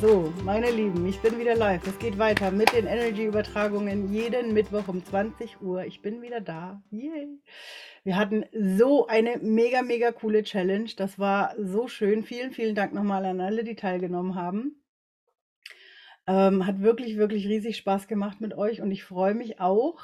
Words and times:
So, 0.00 0.32
meine 0.44 0.70
Lieben, 0.70 1.08
ich 1.08 1.18
bin 1.22 1.40
wieder 1.40 1.56
live. 1.56 1.84
Es 1.84 1.98
geht 1.98 2.18
weiter 2.18 2.52
mit 2.52 2.72
den 2.72 2.86
Energy-Übertragungen 2.86 4.12
jeden 4.12 4.54
Mittwoch 4.54 4.86
um 4.86 5.04
20 5.04 5.60
Uhr. 5.60 5.86
Ich 5.86 6.02
bin 6.02 6.22
wieder 6.22 6.40
da. 6.40 6.80
Yay. 6.92 7.26
Wir 8.04 8.16
hatten 8.16 8.44
so 8.52 9.08
eine 9.08 9.38
mega, 9.38 9.82
mega 9.82 10.12
coole 10.12 10.44
Challenge. 10.44 10.88
Das 10.96 11.18
war 11.18 11.56
so 11.58 11.88
schön. 11.88 12.22
Vielen, 12.22 12.52
vielen 12.52 12.76
Dank 12.76 12.94
nochmal 12.94 13.24
an 13.24 13.40
alle, 13.40 13.64
die 13.64 13.74
teilgenommen 13.74 14.36
haben. 14.36 14.80
Ähm, 16.28 16.64
hat 16.64 16.80
wirklich, 16.80 17.16
wirklich 17.16 17.48
riesig 17.48 17.76
Spaß 17.76 18.06
gemacht 18.06 18.40
mit 18.40 18.56
euch 18.56 18.80
und 18.80 18.92
ich 18.92 19.02
freue 19.02 19.34
mich 19.34 19.58
auch 19.58 19.98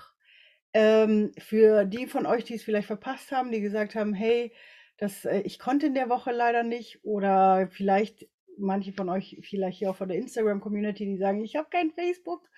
ähm, 0.73 1.31
für 1.39 1.85
die 1.85 2.09
von 2.09 2.27
euch, 2.27 2.43
die 2.43 2.55
es 2.55 2.65
vielleicht 2.65 2.89
verpasst 2.89 3.31
haben, 3.31 3.53
die 3.53 3.61
gesagt 3.61 3.95
haben, 3.95 4.13
hey, 4.13 4.53
das, 4.97 5.25
äh, 5.25 5.43
ich 5.43 5.61
konnte 5.61 5.87
in 5.87 5.95
der 5.95 6.09
Woche 6.09 6.33
leider 6.33 6.65
nicht 6.65 7.05
oder 7.05 7.69
vielleicht 7.71 8.27
manche 8.59 8.93
von 8.93 9.09
euch 9.09 9.39
vielleicht 9.43 9.79
hier 9.79 9.91
auch 9.91 9.97
von 9.97 10.09
der 10.09 10.19
Instagram-Community, 10.19 11.05
die 11.07 11.19
sagen, 11.19 11.43
ich 11.43 11.57
habe 11.57 11.69
kein 11.71 11.91
Facebook. 11.91 12.49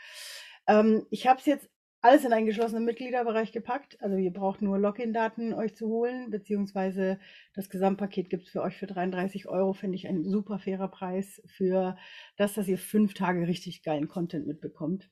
Ähm, 0.67 1.07
ich 1.11 1.27
habe 1.27 1.41
es 1.41 1.47
jetzt 1.47 1.69
alles 2.07 2.25
in 2.25 2.33
einen 2.33 2.47
geschlossenen 2.47 2.85
Mitgliederbereich 2.85 3.53
gepackt. 3.53 4.01
Also 4.01 4.17
ihr 4.17 4.33
braucht 4.33 4.63
nur 4.63 4.79
Login-Daten 4.79 5.53
euch 5.55 5.75
zu 5.75 5.89
holen, 5.89 6.31
beziehungsweise 6.31 7.19
das 7.55 7.69
Gesamtpaket 7.69 8.31
gibt 8.31 8.45
es 8.45 8.51
für 8.51 8.63
euch 8.63 8.77
für 8.77 8.87
33 8.87 9.49
Euro, 9.49 9.73
finde 9.73 9.97
ich 9.97 10.07
ein 10.07 10.25
super 10.25 10.59
fairer 10.59 10.89
Preis 10.89 11.43
für 11.47 11.97
das, 12.37 12.55
dass 12.55 12.69
ihr 12.69 12.79
fünf 12.79 13.15
Tage 13.15 13.47
richtig 13.49 13.83
geilen 13.83 14.09
Content 14.09 14.47
mitbekommt. 14.47 15.11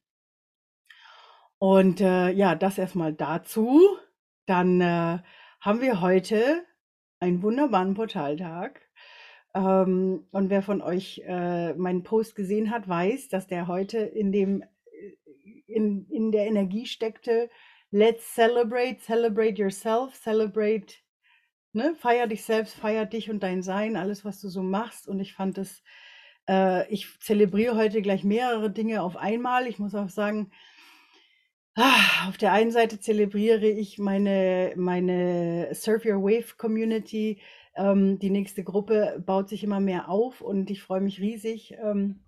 Und 1.58 2.00
äh, 2.00 2.30
ja, 2.30 2.54
das 2.54 2.78
erstmal 2.78 3.12
dazu. 3.12 3.80
Dann 4.46 4.80
äh, 4.80 5.18
haben 5.60 5.80
wir 5.80 6.00
heute 6.00 6.64
einen 7.20 7.42
wunderbaren 7.42 7.94
Portaltag. 7.94 8.82
Ähm, 9.54 10.26
und 10.32 10.50
wer 10.50 10.62
von 10.62 10.82
euch 10.82 11.22
äh, 11.26 11.74
meinen 11.74 12.02
Post 12.02 12.34
gesehen 12.34 12.70
hat, 12.70 12.88
weiß, 12.88 13.28
dass 13.28 13.46
der 13.46 13.68
heute 13.68 13.98
in 13.98 14.32
dem 14.32 14.62
äh, 14.62 14.66
in, 15.66 16.06
in 16.10 16.32
der 16.32 16.46
Energie 16.46 16.86
steckte. 16.86 17.48
Let's 17.90 18.34
celebrate, 18.34 19.00
celebrate 19.00 19.60
yourself, 19.60 20.14
celebrate, 20.16 20.94
ne, 21.72 21.94
feier 21.94 22.26
dich 22.26 22.42
selbst, 22.44 22.74
feier 22.74 23.06
dich 23.06 23.30
und 23.30 23.42
dein 23.42 23.62
Sein, 23.62 23.96
alles, 23.96 24.24
was 24.24 24.40
du 24.40 24.48
so 24.48 24.62
machst. 24.62 25.06
Und 25.06 25.20
ich 25.20 25.34
fand 25.34 25.58
es, 25.58 25.82
äh, 26.48 26.92
ich 26.92 27.06
zelebriere 27.20 27.76
heute 27.76 28.02
gleich 28.02 28.24
mehrere 28.24 28.70
Dinge 28.70 29.02
auf 29.02 29.16
einmal. 29.16 29.68
Ich 29.68 29.78
muss 29.78 29.94
auch 29.94 30.08
sagen, 30.08 30.50
ah, 31.76 32.28
auf 32.28 32.36
der 32.36 32.52
einen 32.52 32.72
Seite 32.72 32.98
zelebriere 32.98 33.66
ich 33.68 33.98
meine, 33.98 34.72
meine 34.76 35.72
Surf 35.74 36.04
Your 36.04 36.22
Wave 36.22 36.56
Community, 36.56 37.40
ähm, 37.76 38.18
die 38.18 38.30
nächste 38.30 38.64
Gruppe 38.64 39.22
baut 39.24 39.48
sich 39.48 39.64
immer 39.64 39.80
mehr 39.80 40.08
auf 40.08 40.40
und 40.40 40.70
ich 40.70 40.82
freue 40.82 41.00
mich 41.00 41.20
riesig 41.20 41.74
ähm, 41.82 42.24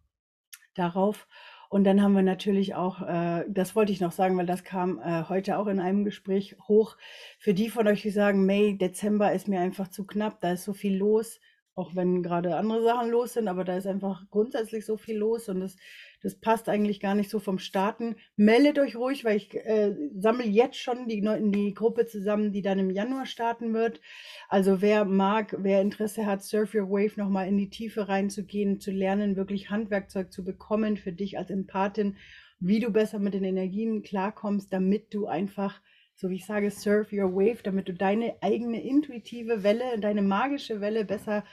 darauf. 0.74 1.26
Und 1.68 1.84
dann 1.84 2.00
haben 2.00 2.14
wir 2.14 2.22
natürlich 2.22 2.74
auch, 2.74 3.02
äh, 3.02 3.44
das 3.48 3.74
wollte 3.74 3.92
ich 3.92 4.00
noch 4.00 4.12
sagen, 4.12 4.36
weil 4.36 4.46
das 4.46 4.62
kam 4.62 5.00
äh, 5.00 5.24
heute 5.28 5.58
auch 5.58 5.66
in 5.66 5.80
einem 5.80 6.04
Gespräch 6.04 6.56
hoch. 6.68 6.96
Für 7.38 7.54
die 7.54 7.68
von 7.68 7.88
euch, 7.88 8.02
die 8.02 8.10
sagen, 8.10 8.46
May, 8.46 8.78
Dezember 8.78 9.32
ist 9.32 9.48
mir 9.48 9.60
einfach 9.60 9.88
zu 9.88 10.06
knapp, 10.06 10.40
da 10.40 10.52
ist 10.52 10.64
so 10.64 10.72
viel 10.74 10.96
los, 10.96 11.40
auch 11.74 11.94
wenn 11.94 12.22
gerade 12.22 12.56
andere 12.56 12.82
Sachen 12.84 13.10
los 13.10 13.34
sind, 13.34 13.48
aber 13.48 13.64
da 13.64 13.76
ist 13.76 13.86
einfach 13.86 14.22
grundsätzlich 14.30 14.86
so 14.86 14.96
viel 14.96 15.18
los 15.18 15.48
und 15.48 15.60
das 15.60 15.76
das 16.22 16.34
passt 16.34 16.68
eigentlich 16.68 17.00
gar 17.00 17.14
nicht 17.14 17.30
so 17.30 17.38
vom 17.38 17.58
Starten. 17.58 18.16
Meldet 18.36 18.78
euch 18.78 18.96
ruhig, 18.96 19.24
weil 19.24 19.36
ich 19.36 19.54
äh, 19.54 19.94
sammle 20.16 20.46
jetzt 20.46 20.78
schon 20.78 21.08
die, 21.08 21.20
die 21.52 21.74
Gruppe 21.74 22.06
zusammen, 22.06 22.52
die 22.52 22.62
dann 22.62 22.78
im 22.78 22.90
Januar 22.90 23.26
starten 23.26 23.74
wird. 23.74 24.00
Also 24.48 24.80
wer 24.80 25.04
mag, 25.04 25.56
wer 25.58 25.80
Interesse 25.80 26.26
hat, 26.26 26.42
Surf 26.42 26.74
Your 26.74 26.90
Wave 26.90 27.16
nochmal 27.16 27.48
in 27.48 27.58
die 27.58 27.70
Tiefe 27.70 28.08
reinzugehen, 28.08 28.80
zu 28.80 28.90
lernen, 28.90 29.36
wirklich 29.36 29.70
Handwerkzeug 29.70 30.32
zu 30.32 30.44
bekommen 30.44 30.96
für 30.96 31.12
dich 31.12 31.38
als 31.38 31.50
Empathin, 31.50 32.16
wie 32.58 32.80
du 32.80 32.90
besser 32.90 33.18
mit 33.18 33.34
den 33.34 33.44
Energien 33.44 34.02
klarkommst, 34.02 34.72
damit 34.72 35.12
du 35.12 35.26
einfach 35.26 35.80
so 36.18 36.30
wie 36.30 36.36
ich 36.36 36.46
sage, 36.46 36.70
surf 36.70 37.12
your 37.12 37.34
wave, 37.34 37.62
damit 37.62 37.88
du 37.88 37.92
deine 37.92 38.36
eigene 38.40 38.82
intuitive 38.82 39.62
Welle, 39.62 40.00
deine 40.00 40.22
magische 40.22 40.80
Welle 40.80 41.04
besser 41.04 41.44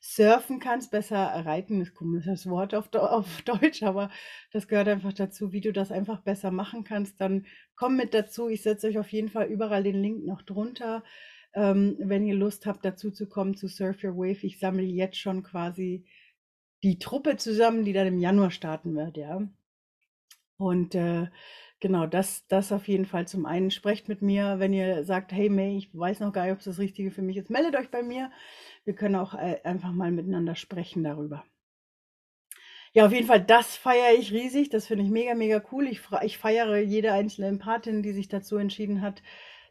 surfen 0.00 0.60
kannst, 0.60 0.90
besser 0.90 1.16
reiten 1.18 1.80
ist 1.80 1.94
komisches 1.94 2.48
Wort 2.48 2.74
auf, 2.74 2.92
auf 2.94 3.42
Deutsch, 3.44 3.82
aber 3.82 4.10
das 4.52 4.68
gehört 4.68 4.88
einfach 4.88 5.12
dazu, 5.12 5.52
wie 5.52 5.60
du 5.60 5.72
das 5.72 5.90
einfach 5.90 6.20
besser 6.22 6.50
machen 6.50 6.84
kannst. 6.84 7.20
Dann 7.20 7.46
komm 7.74 7.96
mit 7.96 8.14
dazu. 8.14 8.48
Ich 8.48 8.62
setze 8.62 8.88
euch 8.88 8.98
auf 8.98 9.10
jeden 9.12 9.28
Fall 9.28 9.46
überall 9.46 9.82
den 9.82 10.00
Link 10.00 10.24
noch 10.24 10.42
drunter. 10.42 11.02
Ähm, 11.54 11.96
wenn 11.98 12.24
ihr 12.26 12.34
Lust 12.34 12.66
habt, 12.66 12.84
dazu 12.84 13.10
zu 13.10 13.28
kommen 13.28 13.56
zu 13.56 13.68
Surf 13.68 14.04
Your 14.04 14.16
Wave, 14.16 14.46
ich 14.46 14.58
sammle 14.58 14.84
jetzt 14.84 15.18
schon 15.18 15.42
quasi 15.42 16.04
die 16.82 16.98
Truppe 16.98 17.36
zusammen, 17.36 17.84
die 17.84 17.92
dann 17.92 18.06
im 18.06 18.18
Januar 18.18 18.50
starten 18.50 18.94
wird, 18.94 19.16
ja. 19.16 19.42
Und 20.58 20.94
äh, 20.94 21.28
genau, 21.80 22.06
das, 22.06 22.46
das 22.48 22.72
auf 22.72 22.88
jeden 22.88 23.06
Fall 23.06 23.26
zum 23.26 23.46
einen. 23.46 23.70
Sprecht 23.70 24.08
mit 24.08 24.22
mir, 24.22 24.58
wenn 24.58 24.72
ihr 24.72 25.04
sagt, 25.04 25.32
hey 25.32 25.48
May, 25.48 25.76
ich 25.76 25.96
weiß 25.96 26.20
noch 26.20 26.32
gar 26.32 26.44
nicht, 26.44 26.52
ob 26.52 26.58
es 26.58 26.64
das 26.64 26.78
Richtige 26.78 27.10
für 27.10 27.22
mich 27.22 27.36
ist. 27.36 27.50
Meldet 27.50 27.76
euch 27.76 27.90
bei 27.90 28.02
mir. 28.02 28.30
Wir 28.84 28.94
können 28.94 29.16
auch 29.16 29.34
äh, 29.34 29.60
einfach 29.64 29.92
mal 29.92 30.10
miteinander 30.10 30.54
sprechen 30.54 31.04
darüber. 31.04 31.44
Ja, 32.94 33.06
auf 33.06 33.12
jeden 33.12 33.26
Fall, 33.26 33.42
das 33.44 33.76
feiere 33.76 34.18
ich 34.18 34.32
riesig. 34.32 34.70
Das 34.70 34.86
finde 34.86 35.04
ich 35.04 35.10
mega, 35.10 35.34
mega 35.34 35.62
cool. 35.72 35.86
Ich, 35.86 36.00
ich 36.22 36.38
feiere 36.38 36.78
jede 36.78 37.12
einzelne 37.12 37.48
Empathin, 37.48 38.02
die 38.02 38.12
sich 38.12 38.28
dazu 38.28 38.56
entschieden 38.56 39.02
hat, 39.02 39.22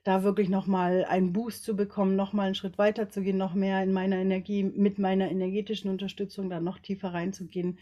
da 0.04 0.24
wirklich 0.24 0.50
nochmal 0.50 1.04
einen 1.06 1.34
Boost 1.34 1.64
zu 1.64 1.76
bekommen, 1.76 2.16
nochmal 2.16 2.46
einen 2.46 2.56
Schritt 2.56 2.78
weiter 2.78 3.10
zu 3.10 3.22
gehen, 3.22 3.38
noch 3.38 3.54
mehr 3.54 3.84
in 3.84 3.92
meiner 3.92 4.18
Energie, 4.18 4.64
mit 4.64 5.00
meiner 5.00 5.30
energetischen 5.30 5.90
Unterstützung 5.90 6.50
da 6.50 6.62
noch 6.62 6.80
tiefer 6.80 7.14
reinzugehen, 7.14 7.80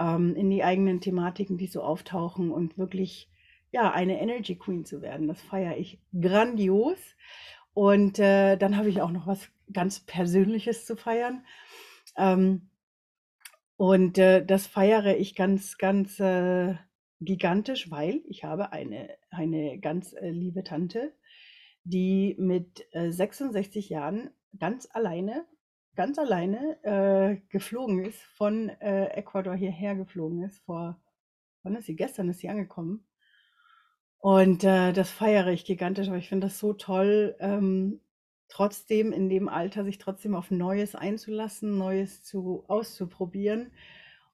ähm, 0.00 0.34
in 0.34 0.50
die 0.50 0.64
eigenen 0.64 1.00
Thematiken, 1.00 1.58
die 1.58 1.68
so 1.68 1.82
auftauchen 1.82 2.50
und 2.50 2.78
wirklich, 2.78 3.30
ja, 3.72 3.90
eine 3.90 4.20
Energy 4.20 4.56
Queen 4.56 4.84
zu 4.84 5.02
werden. 5.02 5.26
Das 5.26 5.40
feiere 5.40 5.76
ich 5.78 5.98
grandios. 6.18 6.98
Und 7.74 8.18
äh, 8.18 8.56
dann 8.56 8.76
habe 8.76 8.90
ich 8.90 9.00
auch 9.00 9.10
noch 9.10 9.26
was 9.26 9.50
ganz 9.72 10.00
Persönliches 10.00 10.84
zu 10.86 10.94
feiern. 10.94 11.44
Ähm, 12.16 12.68
und 13.76 14.18
äh, 14.18 14.44
das 14.44 14.66
feiere 14.66 15.16
ich 15.16 15.34
ganz, 15.34 15.78
ganz 15.78 16.20
äh, 16.20 16.74
gigantisch, 17.20 17.90
weil 17.90 18.20
ich 18.26 18.44
habe 18.44 18.72
eine, 18.72 19.08
eine 19.30 19.78
ganz 19.80 20.12
äh, 20.12 20.30
liebe 20.30 20.62
Tante, 20.64 21.14
die 21.84 22.36
mit 22.38 22.86
äh, 22.92 23.10
66 23.10 23.88
Jahren 23.88 24.30
ganz 24.58 24.86
alleine, 24.92 25.46
ganz 25.96 26.18
alleine 26.18 26.78
äh, 26.84 27.40
geflogen 27.48 28.04
ist, 28.04 28.22
von 28.22 28.68
äh, 28.68 29.06
Ecuador 29.06 29.54
hierher 29.54 29.96
geflogen 29.96 30.42
ist. 30.42 30.58
Vor, 30.60 31.00
wann 31.62 31.74
ist 31.74 31.86
sie? 31.86 31.96
Gestern 31.96 32.28
ist 32.28 32.40
sie 32.40 32.50
angekommen. 32.50 33.06
Und 34.22 34.62
äh, 34.62 34.92
das 34.92 35.10
feiere 35.10 35.48
ich 35.48 35.64
gigantisch, 35.64 36.06
aber 36.06 36.16
ich 36.16 36.28
finde 36.28 36.46
das 36.46 36.60
so 36.60 36.74
toll, 36.74 37.34
ähm, 37.40 37.98
trotzdem 38.46 39.10
in 39.10 39.28
dem 39.28 39.48
Alter 39.48 39.82
sich 39.82 39.98
trotzdem 39.98 40.36
auf 40.36 40.52
Neues 40.52 40.94
einzulassen, 40.94 41.76
Neues 41.76 42.22
zu 42.22 42.62
auszuprobieren. 42.68 43.72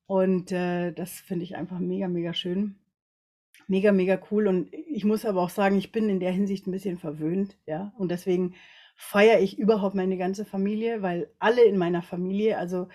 Und 0.06 0.52
äh, 0.52 0.92
das 0.92 1.12
finde 1.12 1.44
ich 1.44 1.56
einfach 1.56 1.78
mega, 1.78 2.06
mega 2.06 2.34
schön. 2.34 2.76
Mega, 3.66 3.90
mega 3.90 4.20
cool. 4.30 4.46
Und 4.46 4.68
ich 4.74 5.06
muss 5.06 5.24
aber 5.24 5.40
auch 5.40 5.48
sagen, 5.48 5.78
ich 5.78 5.90
bin 5.90 6.10
in 6.10 6.20
der 6.20 6.32
Hinsicht 6.32 6.66
ein 6.66 6.72
bisschen 6.72 6.98
verwöhnt, 6.98 7.56
ja. 7.64 7.94
Und 7.96 8.10
deswegen 8.10 8.56
feiere 8.94 9.40
ich 9.40 9.58
überhaupt 9.58 9.94
meine 9.94 10.18
ganze 10.18 10.44
Familie, 10.44 11.00
weil 11.00 11.30
alle 11.38 11.64
in 11.64 11.78
meiner 11.78 12.02
Familie, 12.02 12.58
also 12.58 12.88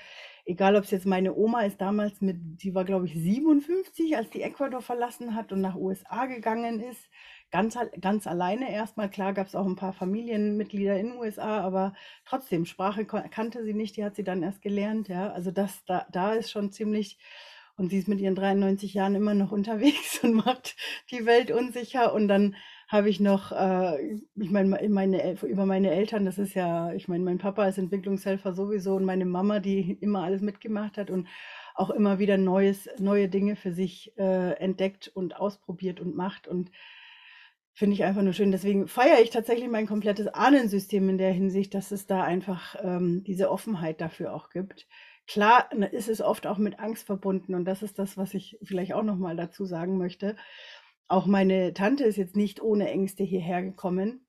egal 0.46 0.76
ob 0.76 0.84
es 0.84 0.92
jetzt 0.92 1.06
meine 1.06 1.36
Oma 1.36 1.62
ist 1.62 1.80
damals 1.80 2.22
mit, 2.22 2.38
die 2.64 2.76
war 2.76 2.86
glaube 2.86 3.06
ich 3.06 3.14
57, 3.14 4.18
als 4.18 4.30
die 4.30 4.42
Ecuador 4.42 4.82
verlassen 4.82 5.36
hat 5.36 5.52
und 5.52 5.62
nach 5.62 5.76
USA 5.76 6.26
gegangen 6.26 6.80
ist. 6.80 7.10
Ganz, 7.52 7.78
ganz 8.02 8.26
alleine 8.26 8.72
erstmal. 8.72 9.12
Klar 9.12 9.34
gab 9.34 9.46
es 9.46 9.56
auch 9.56 9.68
ein 9.68 9.76
paar 9.76 9.94
Familienmitglieder 9.94 11.00
in 11.00 11.10
den 11.10 11.18
USA, 11.18 11.62
aber 11.62 11.94
trotzdem, 12.26 12.66
Sprache 12.66 13.06
kannte 13.06 13.64
sie 13.64 13.76
nicht, 13.76 13.96
die 13.96 14.04
hat 14.04 14.16
sie 14.16 14.24
dann 14.24 14.42
erst 14.42 14.64
gelernt. 14.64 15.08
Ja? 15.08 15.32
Also 15.32 15.52
das, 15.52 15.86
da, 15.86 16.08
da 16.12 16.34
ist 16.34 16.50
schon 16.50 16.72
ziemlich, 16.72 17.20
und 17.76 17.90
sie 17.90 18.00
ist 18.00 18.08
mit 18.08 18.20
ihren 18.20 18.34
93 18.34 18.96
Jahren 18.96 19.14
immer 19.14 19.36
noch 19.36 19.52
unterwegs 19.54 20.24
und 20.24 20.34
macht 20.34 20.76
die 21.12 21.28
Welt 21.28 21.52
unsicher. 21.52 22.14
Und 22.14 22.28
dann 22.28 22.56
habe 22.94 23.10
ich 23.10 23.20
noch, 23.20 23.52
äh, 23.52 24.20
ich 24.36 24.52
meine, 24.52 24.88
meine, 24.88 25.36
über 25.42 25.66
meine 25.66 25.90
Eltern, 25.90 26.26
das 26.26 26.38
ist 26.38 26.54
ja, 26.54 26.94
ich 26.94 27.08
meine, 27.08 27.24
mein 27.24 27.40
Papa 27.40 27.68
ist 27.68 27.80
Entwicklungshelfer 27.80 28.54
sowieso 28.54 28.96
und 28.96 29.04
meine 29.04 29.26
Mama, 29.26 29.60
die 29.60 29.98
immer 30.00 30.22
alles 30.22 30.42
mitgemacht 30.42 30.98
hat 30.98 31.10
und 31.10 31.28
auch 31.74 31.90
immer 31.90 32.20
wieder 32.20 32.38
Neues, 32.38 32.88
neue 33.00 33.30
Dinge 33.30 33.56
für 33.56 33.72
sich 33.72 34.16
äh, 34.20 34.52
entdeckt 34.60 35.08
und 35.08 35.36
ausprobiert 35.36 36.02
und 36.02 36.16
macht 36.16 36.48
und 36.48 36.70
finde 37.74 37.96
ich 37.96 38.04
einfach 38.04 38.22
nur 38.22 38.34
schön. 38.34 38.52
Deswegen 38.52 38.88
feiere 38.88 39.22
ich 39.22 39.32
tatsächlich 39.32 39.70
mein 39.70 39.88
komplettes 39.88 40.28
Ahnensystem 40.28 41.10
in 41.10 41.18
der 41.18 41.32
Hinsicht, 41.32 41.74
dass 41.74 41.90
es 41.90 42.06
da 42.06 42.22
einfach 42.22 42.76
ähm, 42.84 43.24
diese 43.24 43.50
Offenheit 43.50 44.02
dafür 44.02 44.36
auch 44.36 44.52
gibt. 44.52 44.88
Klar 45.26 45.68
ne, 45.76 45.88
ist 45.88 46.10
es 46.10 46.22
oft 46.22 46.46
auch 46.46 46.60
mit 46.60 46.78
Angst 46.78 47.08
verbunden 47.08 47.56
und 47.56 47.66
das 47.66 47.82
ist 47.82 47.98
das, 47.98 48.18
was 48.18 48.36
ich 48.36 48.60
vielleicht 48.62 48.94
auch 48.94 49.02
noch 49.02 49.18
mal 49.18 49.36
dazu 49.36 49.66
sagen 49.66 49.98
möchte. 49.98 50.36
Auch 51.08 51.26
meine 51.26 51.74
Tante 51.74 52.04
ist 52.04 52.18
jetzt 52.18 52.36
nicht 52.36 52.62
ohne 52.62 52.90
Ängste 52.90 53.24
hierher 53.24 53.62
gekommen, 53.62 54.26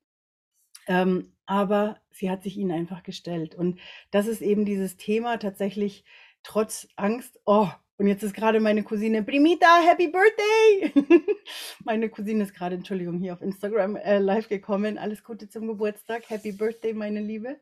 ähm, 0.87 1.32
aber 1.47 2.00
sie 2.11 2.31
hat 2.31 2.43
sich 2.43 2.56
ihnen 2.56 2.73
einfach 2.73 3.03
gestellt. 3.03 3.55
Und 3.55 3.81
das 4.11 4.26
ist 4.26 4.43
eben 4.43 4.65
dieses 4.65 4.97
Thema 4.97 5.38
tatsächlich 5.38 6.05
trotz 6.43 6.88
Angst. 6.97 7.41
Oh, 7.44 7.69
und 7.97 8.09
jetzt 8.09 8.23
ist 8.25 8.35
gerade 8.35 8.59
meine 8.59 8.82
Cousine 8.82 9.23
Primita, 9.23 9.81
Happy 9.81 10.09
Birthday! 10.09 10.93
meine 11.85 12.09
Cousine 12.09 12.43
ist 12.43 12.55
gerade, 12.55 12.75
Entschuldigung, 12.75 13.19
hier 13.19 13.32
auf 13.32 13.41
Instagram 13.41 13.97
äh, 13.97 14.19
live 14.19 14.49
gekommen. 14.49 14.99
Alles 14.99 15.23
Gute 15.23 15.49
zum 15.49 15.69
Geburtstag. 15.69 16.29
Happy 16.29 16.53
Birthday, 16.53 16.93
meine 16.93 17.21
Liebe. 17.21 17.61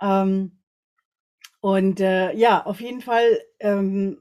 Ähm, 0.00 0.58
und 1.60 2.00
äh, 2.00 2.34
ja, 2.34 2.64
auf 2.64 2.80
jeden 2.80 3.00
Fall, 3.00 3.40
ähm, 3.60 4.20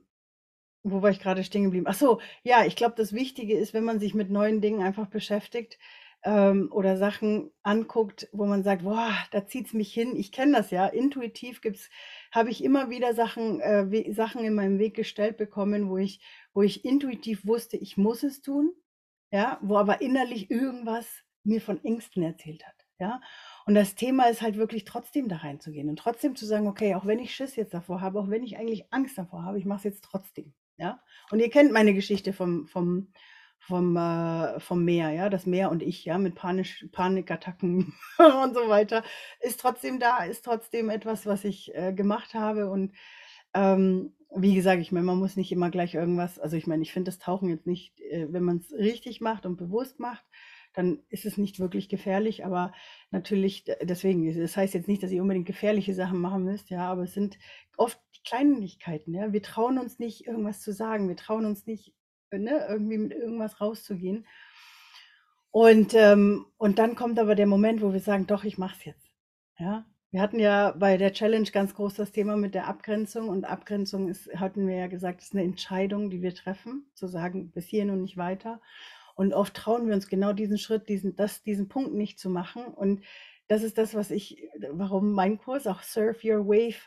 wo 0.83 1.01
war 1.01 1.09
ich 1.09 1.19
gerade 1.19 1.43
stehen 1.43 1.63
geblieben? 1.63 1.87
Ach 1.87 1.93
so, 1.95 2.19
ja, 2.43 2.65
ich 2.65 2.75
glaube, 2.75 2.95
das 2.97 3.13
Wichtige 3.13 3.57
ist, 3.57 3.73
wenn 3.73 3.83
man 3.83 3.99
sich 3.99 4.13
mit 4.13 4.29
neuen 4.29 4.61
Dingen 4.61 4.81
einfach 4.81 5.07
beschäftigt 5.07 5.77
ähm, 6.23 6.69
oder 6.71 6.97
Sachen 6.97 7.51
anguckt, 7.63 8.29
wo 8.31 8.45
man 8.45 8.63
sagt, 8.63 8.83
boah, 8.83 9.13
da 9.31 9.45
zieht's 9.47 9.73
mich 9.73 9.93
hin. 9.93 10.15
Ich 10.15 10.31
kenne 10.31 10.53
das 10.57 10.71
ja. 10.71 10.85
Intuitiv 10.87 11.61
gibt's 11.61 11.89
habe 12.31 12.49
ich 12.49 12.63
immer 12.63 12.89
wieder 12.89 13.13
Sachen, 13.13 13.61
äh, 13.61 13.91
We 13.91 14.13
Sachen 14.13 14.43
in 14.43 14.53
meinem 14.55 14.79
Weg 14.79 14.95
gestellt 14.95 15.37
bekommen, 15.37 15.89
wo 15.89 15.97
ich, 15.97 16.21
wo 16.53 16.61
ich 16.61 16.85
intuitiv 16.85 17.45
wusste, 17.45 17.77
ich 17.77 17.97
muss 17.97 18.23
es 18.23 18.41
tun, 18.41 18.73
ja, 19.31 19.59
wo 19.61 19.77
aber 19.77 20.01
innerlich 20.01 20.51
irgendwas 20.51 21.07
mir 21.43 21.61
von 21.61 21.83
Ängsten 21.83 22.23
erzählt 22.23 22.65
hat, 22.67 22.85
ja. 22.99 23.21
Und 23.65 23.75
das 23.75 23.95
Thema 23.95 24.25
ist 24.29 24.41
halt 24.41 24.57
wirklich 24.57 24.83
trotzdem 24.83 25.29
da 25.29 25.37
reinzugehen 25.37 25.89
und 25.89 25.97
trotzdem 25.97 26.35
zu 26.35 26.45
sagen, 26.45 26.67
okay, 26.67 26.95
auch 26.95 27.05
wenn 27.05 27.19
ich 27.19 27.33
Schiss 27.33 27.55
jetzt 27.55 27.73
davor 27.73 28.01
habe, 28.01 28.19
auch 28.19 28.29
wenn 28.29 28.43
ich 28.43 28.57
eigentlich 28.57 28.91
Angst 28.91 29.17
davor 29.17 29.43
habe, 29.43 29.57
ich 29.59 29.65
mache 29.65 29.79
es 29.79 29.83
jetzt 29.85 30.03
trotzdem, 30.03 30.53
ja. 30.79 30.99
Und 31.31 31.39
ihr 31.39 31.49
kennt 31.49 31.71
meine 31.71 31.93
Geschichte 31.93 32.33
vom, 32.33 32.67
vom, 32.67 33.11
vom, 33.59 33.95
äh, 33.95 34.59
vom 34.59 34.83
Meer, 34.83 35.11
ja, 35.11 35.29
das 35.29 35.45
Meer 35.45 35.69
und 35.69 35.83
ich, 35.83 36.05
ja, 36.05 36.17
mit 36.17 36.35
Panisch, 36.35 36.87
Panikattacken 36.91 37.93
und 38.43 38.53
so 38.55 38.67
weiter, 38.67 39.03
ist 39.41 39.59
trotzdem 39.59 39.99
da, 39.99 40.23
ist 40.23 40.45
trotzdem 40.45 40.89
etwas, 40.89 41.25
was 41.25 41.43
ich 41.43 41.75
äh, 41.75 41.93
gemacht 41.93 42.33
habe. 42.33 42.69
Und 42.69 42.93
ähm, 43.53 44.13
wie 44.35 44.55
gesagt, 44.55 44.81
ich 44.81 44.91
meine, 44.91 45.05
man 45.05 45.19
muss 45.19 45.35
nicht 45.35 45.51
immer 45.51 45.69
gleich 45.69 45.95
irgendwas, 45.95 46.39
also 46.39 46.55
ich 46.55 46.67
meine, 46.67 46.83
ich 46.83 46.93
finde 46.93 47.11
das 47.11 47.19
Tauchen 47.19 47.49
jetzt 47.49 47.67
nicht, 47.67 47.99
äh, 48.01 48.27
wenn 48.31 48.43
man 48.43 48.57
es 48.57 48.71
richtig 48.71 49.21
macht 49.21 49.45
und 49.45 49.57
bewusst 49.57 49.99
macht, 49.99 50.23
dann 50.79 51.03
ist 51.09 51.25
es 51.25 51.37
nicht 51.37 51.59
wirklich 51.59 51.89
gefährlich, 51.89 52.45
aber 52.45 52.73
natürlich, 53.11 53.65
deswegen, 53.83 54.39
das 54.39 54.57
heißt 54.57 54.73
jetzt 54.73 54.87
nicht, 54.87 55.03
dass 55.03 55.11
ihr 55.11 55.21
unbedingt 55.21 55.45
gefährliche 55.45 55.93
Sachen 55.93 56.19
machen 56.19 56.45
müsst, 56.45 56.69
ja, 56.69 56.89
aber 56.89 57.03
es 57.03 57.13
sind 57.13 57.37
oft 57.77 57.99
die 58.15 58.23
Kleinigkeiten, 58.23 59.13
ja. 59.13 59.33
Wir 59.33 59.43
trauen 59.43 59.77
uns 59.77 59.99
nicht, 59.99 60.25
irgendwas 60.25 60.61
zu 60.61 60.71
sagen, 60.73 61.07
wir 61.07 61.17
trauen 61.17 61.45
uns 61.45 61.65
nicht, 61.67 61.93
ne, 62.31 62.65
irgendwie 62.69 62.97
mit 62.97 63.11
irgendwas 63.11 63.59
rauszugehen. 63.61 64.25
Und, 65.51 65.93
ähm, 65.95 66.45
und 66.57 66.79
dann 66.79 66.95
kommt 66.95 67.19
aber 67.19 67.35
der 67.35 67.47
Moment, 67.47 67.81
wo 67.81 67.91
wir 67.91 67.99
sagen, 67.99 68.27
doch, 68.27 68.43
ich 68.43 68.57
mach's 68.57 68.85
jetzt. 68.85 69.09
Ja, 69.57 69.85
wir 70.11 70.21
hatten 70.21 70.39
ja 70.39 70.71
bei 70.71 70.97
der 70.97 71.13
Challenge 71.13 71.49
ganz 71.51 71.75
groß 71.75 71.95
das 71.95 72.11
Thema 72.11 72.37
mit 72.37 72.55
der 72.55 72.67
Abgrenzung 72.67 73.29
und 73.29 73.45
Abgrenzung 73.45 74.07
ist, 74.07 74.29
hatten 74.39 74.67
wir 74.67 74.75
ja 74.75 74.87
gesagt, 74.87 75.21
ist 75.21 75.33
eine 75.33 75.43
Entscheidung, 75.43 76.09
die 76.09 76.21
wir 76.21 76.33
treffen, 76.33 76.89
zu 76.93 77.07
sagen, 77.07 77.51
bis 77.51 77.67
hierhin 77.67 77.89
und 77.89 78.01
nicht 78.01 78.17
weiter. 78.17 78.61
Und 79.19 79.33
oft 79.33 79.54
trauen 79.54 79.86
wir 79.86 79.95
uns 79.95 80.07
genau 80.07 80.31
diesen 80.31 80.57
Schritt, 80.57 80.88
diesen, 80.88 81.18
das, 81.18 81.44
diesen 81.44 81.68
Punkt 81.68 81.94
nicht 81.94 82.18
zu 82.18 82.30
machen. 82.30 82.63
Und 82.63 83.04
das 83.50 83.63
ist 83.63 83.77
das, 83.77 83.94
was 83.94 84.12
ich, 84.12 84.48
warum 84.71 85.12
mein 85.12 85.38
Kurs 85.38 85.68
auch 85.68 85.81
Surf 85.81 86.24
Your 86.24 86.48
Wave 86.48 86.80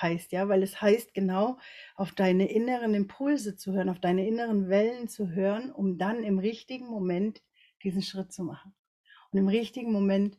heißt, 0.00 0.32
ja, 0.32 0.48
weil 0.48 0.62
es 0.62 0.80
heißt 0.80 1.12
genau, 1.12 1.58
auf 1.94 2.12
deine 2.12 2.50
inneren 2.50 2.94
Impulse 2.94 3.56
zu 3.56 3.74
hören, 3.74 3.90
auf 3.90 4.00
deine 4.00 4.26
inneren 4.26 4.70
Wellen 4.70 5.08
zu 5.08 5.32
hören, 5.32 5.70
um 5.70 5.98
dann 5.98 6.24
im 6.24 6.38
richtigen 6.38 6.86
Moment 6.86 7.42
diesen 7.82 8.00
Schritt 8.00 8.32
zu 8.32 8.44
machen. 8.44 8.74
Und 9.30 9.40
im 9.40 9.48
richtigen 9.48 9.92
Moment 9.92 10.38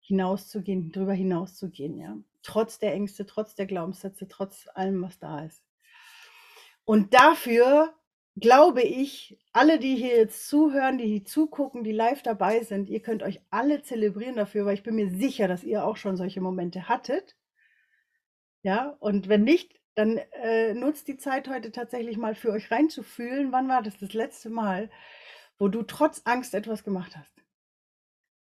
hinauszugehen, 0.00 0.92
drüber 0.92 1.14
hinauszugehen, 1.14 1.96
ja. 1.96 2.18
Trotz 2.42 2.78
der 2.78 2.92
Ängste, 2.92 3.24
trotz 3.24 3.54
der 3.54 3.64
Glaubenssätze, 3.64 4.28
trotz 4.28 4.68
allem, 4.74 5.00
was 5.00 5.18
da 5.18 5.42
ist. 5.42 5.64
Und 6.84 7.14
dafür 7.14 7.94
glaube 8.36 8.82
ich, 8.82 9.38
alle, 9.52 9.78
die 9.78 9.96
hier 9.96 10.16
jetzt 10.16 10.48
zuhören, 10.48 10.98
die 10.98 11.06
hier 11.06 11.24
zugucken, 11.24 11.84
die 11.84 11.92
live 11.92 12.22
dabei 12.22 12.62
sind, 12.62 12.88
ihr 12.88 13.00
könnt 13.00 13.22
euch 13.22 13.40
alle 13.50 13.82
zelebrieren 13.82 14.36
dafür, 14.36 14.64
weil 14.66 14.74
ich 14.74 14.82
bin 14.82 14.94
mir 14.94 15.10
sicher, 15.10 15.48
dass 15.48 15.64
ihr 15.64 15.84
auch 15.84 15.96
schon 15.96 16.16
solche 16.16 16.40
Momente 16.40 16.88
hattet 16.88 17.36
ja, 18.62 18.96
und 19.00 19.28
wenn 19.28 19.42
nicht, 19.44 19.80
dann 19.94 20.18
äh, 20.18 20.72
nutzt 20.74 21.08
die 21.08 21.16
Zeit 21.16 21.48
heute 21.48 21.72
tatsächlich 21.72 22.16
mal 22.16 22.34
für 22.34 22.52
euch 22.52 22.70
reinzufühlen. 22.70 23.52
Wann 23.52 23.68
war 23.68 23.82
das 23.82 23.98
das 23.98 24.12
letzte 24.14 24.50
Mal, 24.50 24.90
wo 25.58 25.68
du 25.68 25.82
trotz 25.82 26.22
Angst 26.24 26.54
etwas 26.54 26.84
gemacht 26.84 27.16
hast? 27.16 27.32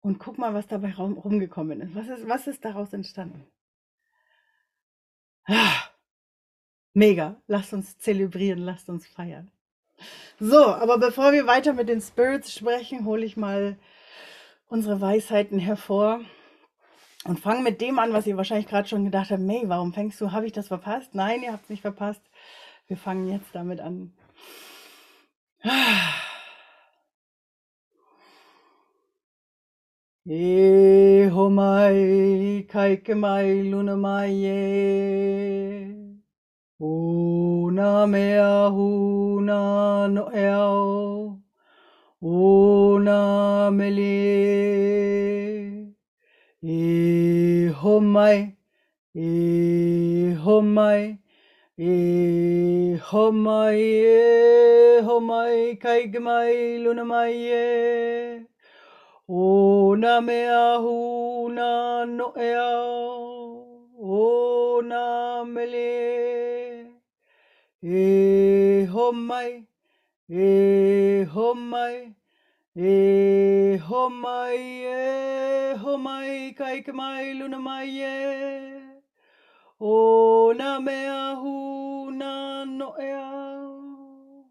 Und 0.00 0.18
guck 0.18 0.38
mal, 0.38 0.54
was 0.54 0.66
dabei 0.66 0.92
rum, 0.94 1.14
rumgekommen 1.16 1.80
ist. 1.80 1.94
Was, 1.94 2.08
ist. 2.08 2.28
was 2.28 2.46
ist 2.48 2.64
daraus 2.64 2.92
entstanden? 2.92 3.46
Ah, 5.46 5.90
mega. 6.92 7.40
Lasst 7.46 7.72
uns 7.72 7.98
zelebrieren, 7.98 8.58
lasst 8.58 8.88
uns 8.88 9.06
feiern. 9.06 9.51
So, 10.40 10.66
aber 10.66 10.98
bevor 10.98 11.32
wir 11.32 11.46
weiter 11.46 11.72
mit 11.72 11.88
den 11.88 12.00
Spirits 12.00 12.52
sprechen, 12.52 13.04
hole 13.04 13.24
ich 13.24 13.36
mal 13.36 13.76
unsere 14.68 15.00
Weisheiten 15.00 15.58
hervor. 15.58 16.20
Und 17.24 17.38
fang 17.38 17.62
mit 17.62 17.80
dem 17.80 17.98
an, 17.98 18.12
was 18.12 18.26
ihr 18.26 18.36
wahrscheinlich 18.36 18.66
gerade 18.66 18.88
schon 18.88 19.04
gedacht 19.04 19.30
habt, 19.30 19.42
May, 19.42 19.62
warum 19.66 19.92
fängst 19.92 20.20
du, 20.20 20.32
habe 20.32 20.46
ich 20.46 20.52
das 20.52 20.68
verpasst? 20.68 21.14
Nein, 21.14 21.42
ihr 21.42 21.52
habt 21.52 21.64
es 21.64 21.70
nicht 21.70 21.82
verpasst. 21.82 22.22
Wir 22.88 22.96
fangen 22.96 23.28
jetzt 23.28 23.54
damit 23.54 23.80
an. 23.80 24.12
E 30.24 31.28
homai 31.34 32.64
kaike 32.70 33.16
mai 33.16 33.62
luna 33.62 33.96
mai 33.96 34.30
Una 36.84 38.08
mea 38.08 38.68
huna 38.68 40.08
no 40.08 40.28
eo 40.34 41.38
Una 42.20 43.70
mele 43.70 44.12
E 46.64 47.70
homai, 47.82 48.56
e 49.14 50.36
homai, 50.44 51.18
e 51.78 52.98
homai, 53.12 53.80
e 53.80 55.00
homai, 55.06 55.76
kai 55.82 56.08
mai, 56.20 56.78
luna 56.82 57.04
mai 57.04 57.34
e. 57.46 58.46
O 59.28 59.94
na 59.96 60.20
mea 60.20 60.78
huna 60.78 62.06
no 62.06 62.32
e 62.36 62.54
ao, 62.54 63.66
o 63.98 64.82
na 64.82 65.44
mele. 65.44 66.61
E 67.84 68.86
homai, 68.92 69.66
e 70.30 71.26
homai, 71.34 72.14
E 72.74 73.76
homai 73.86 74.56
e 74.86 75.74
homai 75.82 76.54
kai 76.56 76.80
ke 76.80 76.92
mai 76.92 77.34
luna 77.34 77.58
mai 77.58 78.00
e 78.00 78.04
eh. 78.04 79.02
O 79.80 80.54
na 80.56 80.80
mea 80.80 81.34
hu 81.34 82.12
na 82.12 82.64
no 82.64 82.94
e 82.98 83.12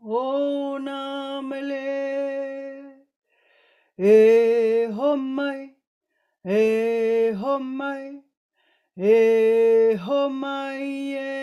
O 0.03 0.77
na 0.77 1.41
mele 1.41 3.07
E 3.97 4.87
homai 4.93 5.73
E 6.45 7.33
homai 7.41 8.21
E 8.97 9.97
homai 10.05 10.83
e 10.83 11.17
eh. 11.17 11.40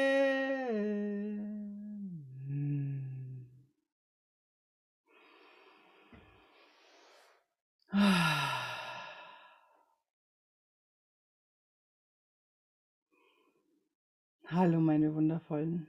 Hallo 14.47 14.81
meine 14.81 15.15
wundervollen. 15.15 15.89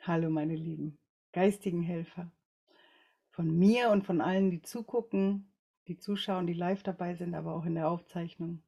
Hallo 0.00 0.30
meine 0.30 0.56
lieben 0.56 0.98
geistigen 1.30 1.82
Helfer. 1.82 2.32
Von 3.30 3.56
mir 3.56 3.90
und 3.90 4.04
von 4.04 4.20
allen, 4.20 4.50
die 4.50 4.62
zugucken, 4.62 5.52
die 5.86 5.98
zuschauen, 5.98 6.48
die 6.48 6.54
live 6.54 6.82
dabei 6.82 7.14
sind, 7.14 7.34
aber 7.34 7.54
auch 7.54 7.64
in 7.64 7.76
der 7.76 7.88
Aufzeichnung. 7.88 8.60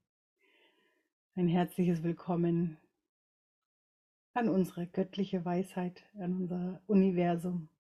Ein 1.35 1.49
herzliches 1.49 2.05
Willkommen 2.05 2.76
an 4.35 4.49
unsere 4.49 4.87
göttliche 4.87 5.45
Weisheit, 5.45 6.05
an 6.14 6.37
unser 6.37 6.81
Universum. 6.87 7.71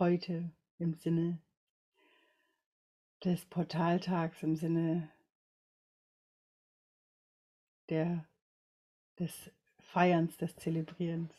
Heute 0.00 0.50
im 0.80 0.94
Sinne 0.94 1.38
des 3.22 3.44
Portaltags, 3.46 4.42
im 4.42 4.56
Sinne 4.56 5.08
der, 7.88 8.26
des 9.20 9.52
Feierns, 9.78 10.36
des 10.36 10.56
Zelebrierens. 10.56 11.32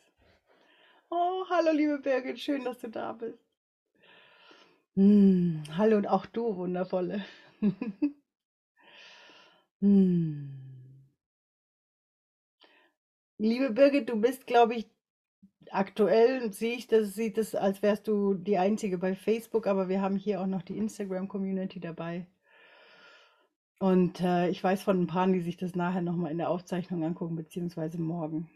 Oh, 1.09 1.43
hallo 1.49 1.73
liebe 1.73 1.99
Birgit, 1.99 2.39
schön, 2.39 2.63
dass 2.63 2.79
du 2.79 2.89
da 2.89 3.11
bist. 3.11 3.43
Hm, 4.95 5.63
hallo 5.75 5.97
und 5.97 6.07
auch 6.07 6.25
du, 6.25 6.55
Wundervolle. 6.55 7.25
hm. 9.81 10.49
Liebe 13.37 13.71
Birgit, 13.71 14.07
du 14.07 14.15
bist, 14.21 14.47
glaube 14.47 14.75
ich, 14.75 14.94
aktuell 15.71 16.51
sehe 16.53 16.75
ich 16.75 16.87
das, 16.87 17.13
sieht 17.15 17.37
es, 17.37 17.55
als 17.55 17.81
wärst 17.81 18.07
du 18.07 18.33
die 18.33 18.57
Einzige 18.57 18.97
bei 18.97 19.15
Facebook, 19.15 19.67
aber 19.67 19.89
wir 19.89 20.01
haben 20.01 20.17
hier 20.17 20.41
auch 20.41 20.47
noch 20.47 20.61
die 20.61 20.77
Instagram-Community 20.77 21.79
dabei. 21.79 22.27
Und 23.79 24.21
äh, 24.21 24.49
ich 24.49 24.63
weiß 24.63 24.83
von 24.83 25.01
ein 25.01 25.07
paar, 25.07 25.27
die 25.27 25.41
sich 25.41 25.57
das 25.57 25.75
nachher 25.75 26.01
nochmal 26.01 26.31
in 26.31 26.37
der 26.37 26.49
Aufzeichnung 26.49 27.03
angucken, 27.03 27.35
beziehungsweise 27.35 27.99
morgen. 27.99 28.49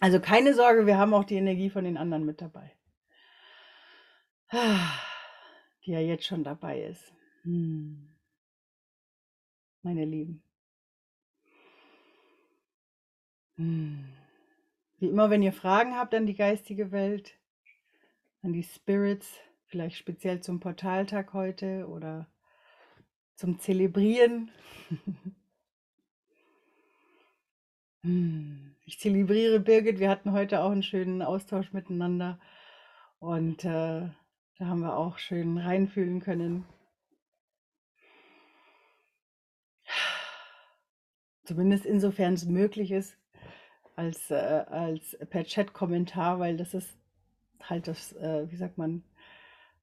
Also 0.00 0.20
keine 0.20 0.54
Sorge, 0.54 0.86
wir 0.86 0.98
haben 0.98 1.14
auch 1.14 1.24
die 1.24 1.36
Energie 1.36 1.70
von 1.70 1.84
den 1.84 1.96
anderen 1.96 2.24
mit 2.24 2.40
dabei. 2.40 2.72
Die 5.84 5.90
ja 5.90 6.00
jetzt 6.00 6.24
schon 6.24 6.44
dabei 6.44 6.82
ist. 6.82 7.12
Hm. 7.42 8.08
Meine 9.82 10.04
Lieben. 10.06 10.42
Hm. 13.56 14.04
Wie 14.98 15.08
immer, 15.08 15.30
wenn 15.30 15.42
ihr 15.42 15.52
Fragen 15.52 15.96
habt 15.96 16.14
an 16.14 16.26
die 16.26 16.36
geistige 16.36 16.92
Welt, 16.92 17.38
an 18.42 18.52
die 18.52 18.62
Spirits, 18.62 19.40
vielleicht 19.66 19.96
speziell 19.96 20.40
zum 20.40 20.60
Portaltag 20.60 21.32
heute 21.32 21.88
oder 21.88 22.28
zum 23.34 23.58
Zelebrieren. 23.58 24.50
Hm. 28.04 28.74
Ich 28.84 28.98
zelebriere 29.00 29.60
Birgit. 29.60 29.98
Wir 29.98 30.10
hatten 30.10 30.32
heute 30.32 30.60
auch 30.60 30.70
einen 30.70 30.82
schönen 30.82 31.22
Austausch 31.22 31.72
miteinander 31.72 32.38
und 33.18 33.64
äh, 33.64 34.10
da 34.58 34.66
haben 34.66 34.80
wir 34.80 34.98
auch 34.98 35.16
schön 35.16 35.56
reinfühlen 35.56 36.20
können. 36.20 36.66
Zumindest 41.44 41.86
insofern 41.86 42.34
es 42.34 42.44
möglich 42.44 42.92
ist, 42.92 43.16
als, 43.96 44.30
äh, 44.30 44.34
als 44.34 45.16
per 45.30 45.44
Chat-Kommentar, 45.44 46.38
weil 46.38 46.56
das 46.56 46.74
ist 46.74 46.96
halt 47.60 47.88
das, 47.88 48.12
äh, 48.14 48.50
wie 48.50 48.56
sagt 48.56 48.78
man, 48.78 49.04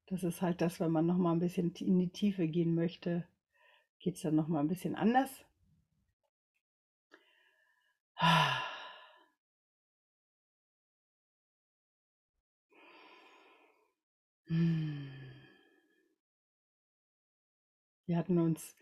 das 0.08 0.24
ist 0.24 0.42
halt 0.42 0.62
das, 0.62 0.80
wenn 0.80 0.92
man 0.92 1.06
nochmal 1.06 1.34
ein 1.34 1.40
bisschen 1.40 1.74
in 1.76 2.00
die 2.00 2.10
Tiefe 2.10 2.48
gehen 2.48 2.76
möchte, 2.76 3.26
geht 4.00 4.16
es 4.16 4.22
dann 4.22 4.36
nochmal 4.36 4.62
ein 4.62 4.68
bisschen 4.68 4.96
anders. 4.96 5.30
Wir 18.06 18.18
hatten 18.18 18.38
uns 18.38 18.76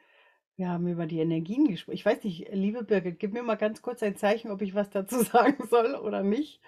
wir 0.60 0.68
haben 0.68 0.88
über 0.90 1.08
die 1.08 1.20
Energien 1.20 1.70
gesprochen. 1.70 1.96
Ich 1.96 2.06
weiß 2.06 2.22
nicht, 2.26 2.50
liebe 2.52 2.84
Birgit, 2.84 3.18
gib 3.18 3.32
mir 3.32 3.44
mal 3.44 3.56
ganz 3.56 3.82
kurz 3.82 4.04
ein 4.04 4.18
Zeichen, 4.18 4.52
ob 4.52 4.62
ich 4.62 4.76
was 4.76 4.90
dazu 4.90 5.24
sagen 5.24 5.66
soll 5.70 5.96
oder 5.96 6.22
nicht. 6.22 6.60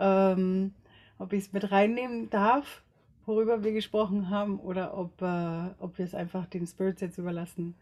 Ähm, 0.00 0.74
ob 1.18 1.32
ich 1.32 1.44
es 1.44 1.52
mit 1.52 1.70
reinnehmen 1.70 2.30
darf, 2.30 2.82
worüber 3.26 3.62
wir 3.62 3.72
gesprochen 3.72 4.28
haben, 4.28 4.58
oder 4.58 4.98
ob, 4.98 5.22
äh, 5.22 5.70
ob 5.78 5.98
wir 5.98 6.04
es 6.04 6.16
einfach 6.16 6.46
den 6.46 6.66
Spirits 6.66 7.00
jetzt 7.00 7.18
überlassen, 7.18 7.76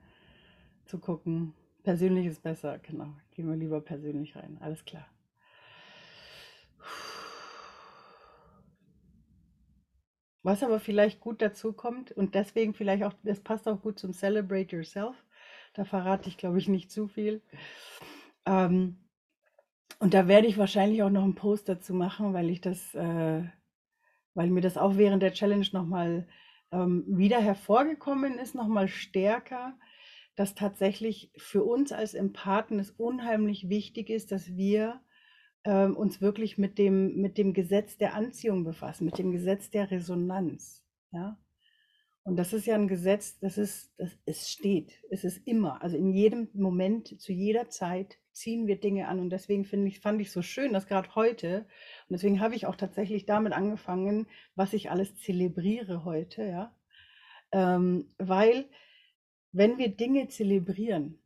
zu 0.85 0.99
gucken. 0.99 1.55
Persönlich 1.83 2.27
ist 2.27 2.43
besser, 2.43 2.79
genau. 2.79 3.09
Gehen 3.35 3.49
wir 3.49 3.57
lieber 3.57 3.81
persönlich 3.81 4.37
rein. 4.37 4.59
Alles 4.61 4.85
klar. 4.85 5.07
Was 10.43 10.63
aber 10.63 10.81
vielleicht 10.81 11.21
gut 11.21 11.41
dazu 11.41 11.73
kommt 11.73 12.13
und 12.13 12.35
deswegen 12.35 12.75
vielleicht 12.75 13.05
auch, 13.05 13.15
das 13.23 13.41
passt 13.41 13.67
auch 13.67 13.81
gut 13.81 13.99
zum 13.99 14.13
Celebrate 14.13 14.77
Yourself, 14.77 15.17
da 15.77 15.85
verrate 15.85 16.29
ich, 16.29 16.39
glaube 16.39 16.59
ich, 16.59 16.69
nicht 16.69 16.91
zu 16.91 17.07
viel. 17.07 17.43
Ähm, 18.47 18.97
und 19.99 20.15
da 20.15 20.27
werde 20.29 20.47
ich 20.47 20.59
wahrscheinlich 20.59 21.03
auch 21.03 21.11
noch 21.11 21.23
einen 21.23 21.35
Post 21.35 21.69
dazu 21.69 21.95
machen, 21.95 22.33
weil 22.33 22.51
ich 22.51 22.61
das, 22.61 22.95
äh, 22.95 23.43
weil 24.35 24.51
mir 24.51 24.61
das 24.61 24.77
auch 24.77 24.97
während 24.97 25.23
der 25.23 25.33
Challenge 25.33 25.67
nochmal 25.73 26.27
ähm, 26.73 27.05
wieder 27.07 27.41
hervorgekommen 27.41 28.39
ist, 28.39 28.55
nochmal 28.55 28.89
stärker, 28.89 29.79
dass 30.35 30.55
tatsächlich 30.55 31.31
für 31.37 31.65
uns 31.65 31.93
als 31.93 32.15
Empathen 32.15 32.79
es 32.79 32.91
unheimlich 32.91 33.69
wichtig 33.69 34.11
ist, 34.11 34.33
dass 34.33 34.57
wir 34.57 35.01
ähm, 35.65 35.97
uns 35.97 36.21
wirklich 36.21 36.59
mit 36.59 36.79
dem, 36.79 37.17
mit 37.17 37.39
dem 37.39 37.53
Gesetz 37.53 37.97
der 37.99 38.15
Anziehung 38.15 38.65
befassen, 38.65 39.05
mit 39.05 39.19
dem 39.19 39.33
Gesetz 39.33 39.71
der 39.71 39.91
Resonanz. 39.91 40.85
Ja? 41.11 41.39
Und 42.27 42.35
das 42.35 42.53
ist 42.53 42.67
ja 42.67 42.75
ein 42.75 42.89
Gesetz, 42.89 43.39
das 43.39 43.57
ist, 43.57 43.93
das, 43.99 44.11
es 44.27 44.51
steht, 44.51 45.01
es 45.11 45.23
ist 45.23 45.47
immer, 45.47 45.81
also 45.81 45.97
in 45.97 46.11
jedem 46.11 46.49
Moment, 46.55 47.21
zu 47.21 47.33
jeder 47.33 47.71
Zeit 47.71 48.19
ziehen 48.33 48.67
wir 48.67 48.81
Dinge 48.81 49.07
an. 49.07 49.21
Und 49.21 49.31
deswegen 49.31 49.65
finde 49.65 49.87
ich, 49.87 50.01
fand 50.01 50.21
ich 50.21 50.33
so 50.33 50.43
schön, 50.43 50.73
dass 50.73 50.89
gerade 50.89 51.15
heute, 51.15 51.59
und 52.09 52.15
deswegen 52.15 52.41
habe 52.41 52.57
ich 52.57 52.67
auch 52.67 52.75
tatsächlich 52.75 53.27
damit 53.27 53.53
angefangen, 53.53 54.27
was 54.57 54.73
ich 54.73 54.91
alles 54.91 55.15
zelebriere 55.15 56.05
heute, 56.05 56.43
ja. 56.43 56.77
Ähm, 57.53 58.13
weil, 58.19 58.65
wenn 59.53 59.79
wir 59.79 59.97
Dinge 59.97 60.27
zelebrieren, 60.27 61.21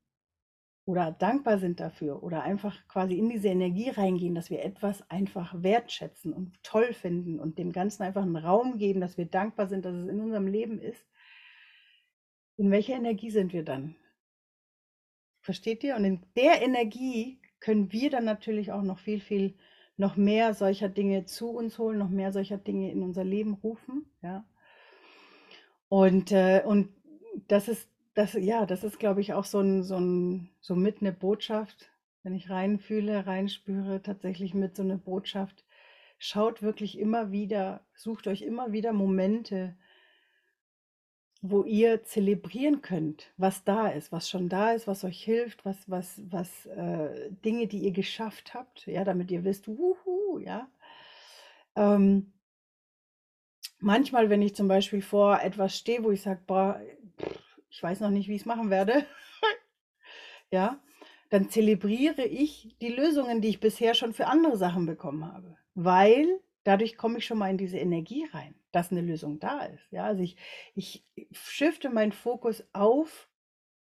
oder 0.90 1.12
dankbar 1.12 1.58
sind 1.60 1.78
dafür 1.78 2.24
oder 2.24 2.42
einfach 2.42 2.76
quasi 2.88 3.16
in 3.16 3.28
diese 3.28 3.46
Energie 3.46 3.90
reingehen, 3.90 4.34
dass 4.34 4.50
wir 4.50 4.64
etwas 4.64 5.08
einfach 5.08 5.54
wertschätzen 5.62 6.32
und 6.32 6.60
toll 6.64 6.92
finden 6.92 7.38
und 7.38 7.58
dem 7.58 7.70
Ganzen 7.70 8.02
einfach 8.02 8.22
einen 8.22 8.34
Raum 8.34 8.76
geben, 8.76 9.00
dass 9.00 9.16
wir 9.16 9.26
dankbar 9.26 9.68
sind, 9.68 9.84
dass 9.84 9.94
es 9.94 10.08
in 10.08 10.20
unserem 10.20 10.48
Leben 10.48 10.80
ist, 10.80 11.06
in 12.56 12.72
welcher 12.72 12.94
Energie 12.94 13.30
sind 13.30 13.52
wir 13.52 13.64
dann? 13.64 13.94
Versteht 15.40 15.84
ihr? 15.84 15.94
Und 15.94 16.04
in 16.04 16.26
der 16.36 16.60
Energie 16.60 17.40
können 17.60 17.92
wir 17.92 18.10
dann 18.10 18.24
natürlich 18.24 18.72
auch 18.72 18.82
noch 18.82 18.98
viel, 18.98 19.20
viel, 19.20 19.54
noch 19.96 20.16
mehr 20.16 20.54
solcher 20.54 20.88
Dinge 20.88 21.24
zu 21.24 21.50
uns 21.50 21.78
holen, 21.78 21.98
noch 21.98 22.10
mehr 22.10 22.32
solcher 22.32 22.58
Dinge 22.58 22.90
in 22.90 23.04
unser 23.04 23.22
Leben 23.22 23.54
rufen. 23.54 24.10
Ja. 24.22 24.44
Und, 25.88 26.32
äh, 26.32 26.64
und 26.66 26.88
das 27.46 27.68
ist 27.68 27.88
das 28.20 28.34
ja, 28.34 28.66
das 28.66 28.84
ist, 28.84 28.98
glaube 28.98 29.20
ich, 29.20 29.32
auch 29.34 29.44
so 29.44 29.60
'n 29.60 29.82
so 29.82 29.96
'n 29.96 30.50
so 30.60 30.74
mit 30.76 31.02
'ne 31.02 31.12
Botschaft, 31.12 31.90
wenn 32.22 32.34
ich 32.34 32.50
reinfühle, 32.50 33.26
reinspüre, 33.26 34.02
tatsächlich 34.02 34.54
mit 34.54 34.76
so 34.76 34.82
'ne 34.82 34.98
Botschaft. 34.98 35.64
Schaut 36.18 36.62
wirklich 36.62 36.98
immer 36.98 37.32
wieder 37.32 37.80
sucht 37.94 38.26
euch 38.28 38.42
immer 38.42 38.72
wieder 38.72 38.92
Momente 38.92 39.74
wo 41.42 41.64
ihr 41.64 42.02
zelebrieren 42.04 42.82
könnt, 42.82 43.32
was 43.38 43.64
da 43.64 43.88
ist, 43.88 44.12
was 44.12 44.28
schon 44.28 44.50
da 44.50 44.72
ist, 44.72 44.86
was 44.86 45.04
euch 45.04 45.22
hilft, 45.24 45.64
was 45.64 45.88
was 45.90 46.20
was, 46.30 46.66
äh 46.66 47.30
Dinge, 47.44 47.66
die 47.66 47.78
ihr 47.78 47.92
geschafft 47.92 48.52
habt, 48.52 48.86
ja, 48.86 49.04
damit 49.04 49.30
ihr 49.30 49.42
wisst: 49.44 49.66
„Wuhu“, 49.66 50.38
ja? 50.38 50.70
Ähm 51.76 52.32
manchmal, 53.82 54.28
wenn 54.28 54.42
ich 54.42 54.54
zum 54.54 54.68
Beispiel 54.68 55.00
vor 55.02 55.40
etwas 55.42 55.76
stehe, 55.76 56.04
wo 56.04 56.10
ich 56.10 56.20
sage: 56.22 56.40
„Boah, 56.46 56.80
ich 57.70 57.82
weiß 57.82 58.00
noch 58.00 58.10
nicht, 58.10 58.28
wie 58.28 58.34
ich 58.34 58.42
es 58.42 58.46
machen 58.46 58.70
werde, 58.70 59.06
ja, 60.50 60.80
dann 61.30 61.48
zelebriere 61.48 62.24
ich 62.24 62.76
die 62.80 62.88
Lösungen, 62.88 63.40
die 63.40 63.48
ich 63.48 63.60
bisher 63.60 63.94
schon 63.94 64.12
für 64.12 64.26
andere 64.26 64.56
Sachen 64.56 64.86
bekommen 64.86 65.24
habe, 65.24 65.56
weil 65.74 66.40
dadurch 66.64 66.96
komme 66.96 67.18
ich 67.18 67.26
schon 67.26 67.38
mal 67.38 67.50
in 67.50 67.58
diese 67.58 67.78
Energie 67.78 68.26
rein, 68.32 68.54
dass 68.72 68.90
eine 68.90 69.00
Lösung 69.00 69.38
da 69.38 69.60
ist. 69.60 69.90
Ja, 69.92 70.04
also 70.04 70.22
ich, 70.22 70.36
ich 70.74 71.04
shifte 71.32 71.88
meinen 71.88 72.12
Fokus 72.12 72.64
auf 72.72 73.28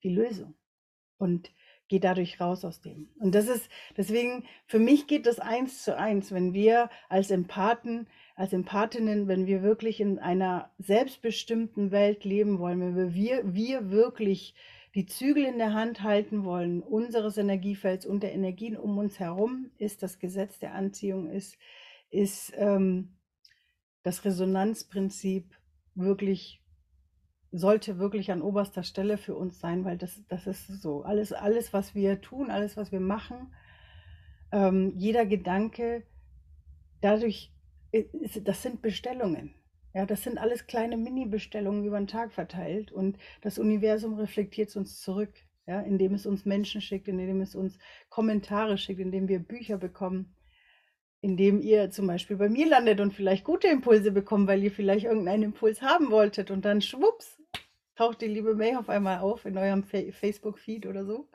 die 0.03 0.09
Lösung 0.09 0.55
und 1.17 1.51
gehe 1.87 1.99
dadurch 1.99 2.41
raus 2.41 2.65
aus 2.65 2.81
dem. 2.81 3.11
Und 3.19 3.35
das 3.35 3.47
ist 3.47 3.69
deswegen, 3.95 4.45
für 4.65 4.79
mich 4.79 5.05
geht 5.07 5.27
das 5.27 5.39
eins 5.39 5.83
zu 5.83 5.97
eins, 5.97 6.31
wenn 6.31 6.53
wir 6.53 6.89
als 7.09 7.29
Empathen 7.29 8.07
als 8.35 8.51
Empathinnen, 8.51 9.27
wenn 9.27 9.47
wir 9.47 9.63
wirklich 9.63 10.01
in 10.01 10.19
einer 10.19 10.69
selbstbestimmten 10.77 11.91
Welt 11.91 12.25
leben 12.25 12.59
wollen, 12.59 12.81
wenn 12.81 13.13
wir, 13.13 13.53
wir 13.53 13.89
wirklich 13.89 14.53
die 14.93 15.05
Zügel 15.05 15.45
in 15.45 15.57
der 15.57 15.73
Hand 15.73 16.03
halten 16.03 16.43
wollen, 16.43 16.81
unseres 16.81 17.37
Energiefelds 17.37 18.05
und 18.05 18.23
der 18.23 18.33
Energien 18.33 18.77
um 18.77 18.97
uns 18.97 19.19
herum, 19.19 19.71
ist 19.77 20.03
das 20.03 20.19
Gesetz 20.19 20.59
der 20.59 20.73
Anziehung, 20.73 21.29
ist, 21.29 21.57
ist 22.09 22.53
ähm, 22.57 23.15
das 24.03 24.25
Resonanzprinzip 24.25 25.53
wirklich, 25.95 26.61
sollte 27.51 27.99
wirklich 27.99 28.31
an 28.31 28.41
oberster 28.41 28.83
Stelle 28.83 29.17
für 29.17 29.35
uns 29.35 29.59
sein, 29.61 29.85
weil 29.85 29.97
das, 29.97 30.23
das 30.27 30.45
ist 30.45 30.81
so. 30.81 31.03
Alles, 31.03 31.31
alles, 31.31 31.71
was 31.71 31.95
wir 31.95 32.19
tun, 32.19 32.51
alles, 32.51 32.75
was 32.75 32.91
wir 32.91 32.99
machen, 32.99 33.53
ähm, 34.51 34.93
jeder 34.95 35.25
Gedanke, 35.25 36.03
dadurch 36.99 37.54
das 38.43 38.61
sind 38.61 38.81
Bestellungen. 38.81 39.53
Ja, 39.93 40.05
das 40.05 40.23
sind 40.23 40.37
alles 40.37 40.67
kleine 40.67 40.97
Mini-Bestellungen 40.97 41.85
über 41.85 41.97
den 41.97 42.07
Tag 42.07 42.33
verteilt 42.33 42.91
und 42.91 43.17
das 43.41 43.57
Universum 43.57 44.15
reflektiert 44.15 44.69
es 44.69 44.75
uns 44.75 44.99
zurück, 45.01 45.33
ja, 45.67 45.81
indem 45.81 46.13
es 46.13 46.25
uns 46.25 46.45
Menschen 46.45 46.81
schickt, 46.81 47.07
indem 47.07 47.41
es 47.41 47.55
uns 47.55 47.77
Kommentare 48.09 48.77
schickt, 48.77 48.99
indem 48.99 49.27
wir 49.29 49.39
Bücher 49.39 49.77
bekommen. 49.77 50.35
indem 51.21 51.59
ihr 51.59 51.89
zum 51.89 52.05
Beispiel 52.07 52.37
bei 52.37 52.49
mir 52.49 52.67
landet 52.67 52.99
und 52.99 53.13
vielleicht 53.13 53.43
gute 53.45 53.67
Impulse 53.67 54.11
bekommt, 54.11 54.47
weil 54.47 54.63
ihr 54.63 54.71
vielleicht 54.71 55.05
irgendeinen 55.05 55.43
Impuls 55.43 55.81
haben 55.81 56.11
wolltet 56.11 56.51
und 56.51 56.65
dann 56.65 56.81
schwupps, 56.81 57.41
taucht 57.95 58.21
die 58.21 58.27
liebe 58.27 58.55
May 58.55 58.75
auf 58.75 58.89
einmal 58.89 59.19
auf 59.19 59.45
in 59.45 59.57
eurem 59.57 59.83
Fa 59.83 59.97
Facebook-Feed 60.11 60.85
oder 60.85 61.05
so 61.05 61.27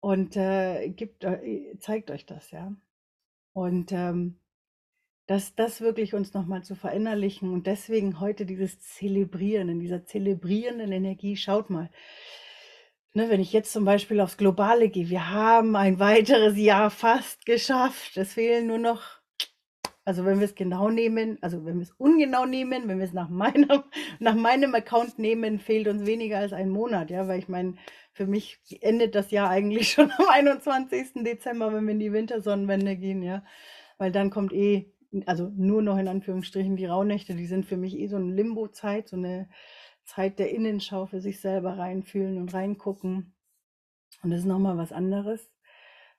und 0.00 0.36
äh, 0.36 0.88
gibt, 0.90 1.24
äh, 1.24 1.76
zeigt 1.80 2.10
euch 2.12 2.26
das, 2.26 2.50
ja. 2.52 2.72
Und 3.52 3.92
ähm, 3.92 4.38
das, 5.26 5.54
das 5.54 5.80
wirklich 5.80 6.14
uns 6.14 6.34
nochmal 6.34 6.62
zu 6.62 6.74
verinnerlichen 6.74 7.52
und 7.52 7.66
deswegen 7.66 8.20
heute 8.20 8.44
dieses 8.44 8.80
Zelebrieren, 8.80 9.68
in 9.68 9.80
dieser 9.80 10.04
zelebrierenden 10.04 10.92
Energie, 10.92 11.36
schaut 11.36 11.70
mal, 11.70 11.90
ne, 13.14 13.30
wenn 13.30 13.40
ich 13.40 13.52
jetzt 13.52 13.72
zum 13.72 13.84
Beispiel 13.84 14.20
aufs 14.20 14.36
Globale 14.36 14.88
gehe, 14.88 15.08
wir 15.08 15.30
haben 15.30 15.76
ein 15.76 15.98
weiteres 15.98 16.56
Jahr 16.56 16.90
fast 16.90 17.46
geschafft, 17.46 18.16
es 18.16 18.34
fehlen 18.34 18.66
nur 18.66 18.78
noch, 18.78 19.02
also 20.04 20.24
wenn 20.24 20.40
wir 20.40 20.46
es 20.46 20.56
genau 20.56 20.90
nehmen, 20.90 21.38
also 21.40 21.64
wenn 21.64 21.76
wir 21.76 21.82
es 21.82 21.92
ungenau 21.92 22.44
nehmen, 22.44 22.88
wenn 22.88 22.98
wir 22.98 23.06
es 23.06 23.12
nach 23.12 23.28
meinem, 23.28 23.84
nach 24.18 24.34
meinem 24.34 24.74
Account 24.74 25.18
nehmen, 25.18 25.60
fehlt 25.60 25.86
uns 25.86 26.04
weniger 26.04 26.38
als 26.38 26.52
ein 26.52 26.70
Monat, 26.70 27.10
ja, 27.10 27.28
weil 27.28 27.38
ich 27.38 27.48
meine, 27.48 27.76
für 28.12 28.26
mich 28.26 28.58
endet 28.80 29.14
das 29.14 29.30
Jahr 29.30 29.48
eigentlich 29.48 29.90
schon 29.92 30.10
am 30.10 30.28
21. 30.28 31.22
Dezember, 31.24 31.72
wenn 31.72 31.84
wir 31.84 31.92
in 31.92 32.00
die 32.00 32.12
Wintersonnenwende 32.12 32.96
gehen, 32.96 33.22
ja. 33.22 33.44
Weil 33.98 34.10
dann 34.10 34.30
kommt 34.30 34.52
eh, 34.52 34.92
also 35.26 35.50
nur 35.54 35.82
noch 35.82 35.98
in 35.98 36.08
Anführungsstrichen 36.08 36.76
die 36.76 36.86
Rauhnächte, 36.86 37.34
die 37.34 37.46
sind 37.46 37.66
für 37.66 37.76
mich 37.76 37.98
eh 37.98 38.06
so 38.08 38.16
eine 38.16 38.32
Limbo-Zeit, 38.32 39.08
so 39.08 39.16
eine 39.16 39.48
Zeit 40.04 40.38
der 40.38 40.50
Innenschau 40.50 41.06
für 41.06 41.20
sich 41.20 41.40
selber 41.40 41.78
reinfühlen 41.78 42.38
und 42.38 42.52
reingucken. 42.52 43.34
Und 44.22 44.30
das 44.30 44.40
ist 44.40 44.46
nochmal 44.46 44.76
was 44.76 44.92
anderes, 44.92 45.50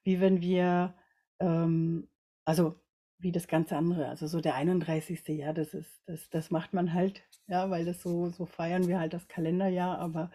wie 0.03 0.19
wenn 0.19 0.41
wir, 0.41 0.95
ähm, 1.39 2.09
also 2.45 2.79
wie 3.17 3.31
das 3.31 3.47
ganze 3.47 3.77
andere, 3.77 4.09
also 4.09 4.27
so 4.27 4.41
der 4.41 4.55
31. 4.55 5.27
Ja, 5.29 5.53
das 5.53 5.73
ist, 5.73 6.01
das, 6.05 6.29
das 6.29 6.51
macht 6.51 6.73
man 6.73 6.93
halt, 6.93 7.23
ja, 7.47 7.69
weil 7.69 7.85
das 7.85 8.01
so, 8.01 8.29
so 8.29 8.45
feiern 8.45 8.87
wir 8.87 8.99
halt 8.99 9.13
das 9.13 9.27
Kalenderjahr, 9.27 9.97
aber 9.99 10.29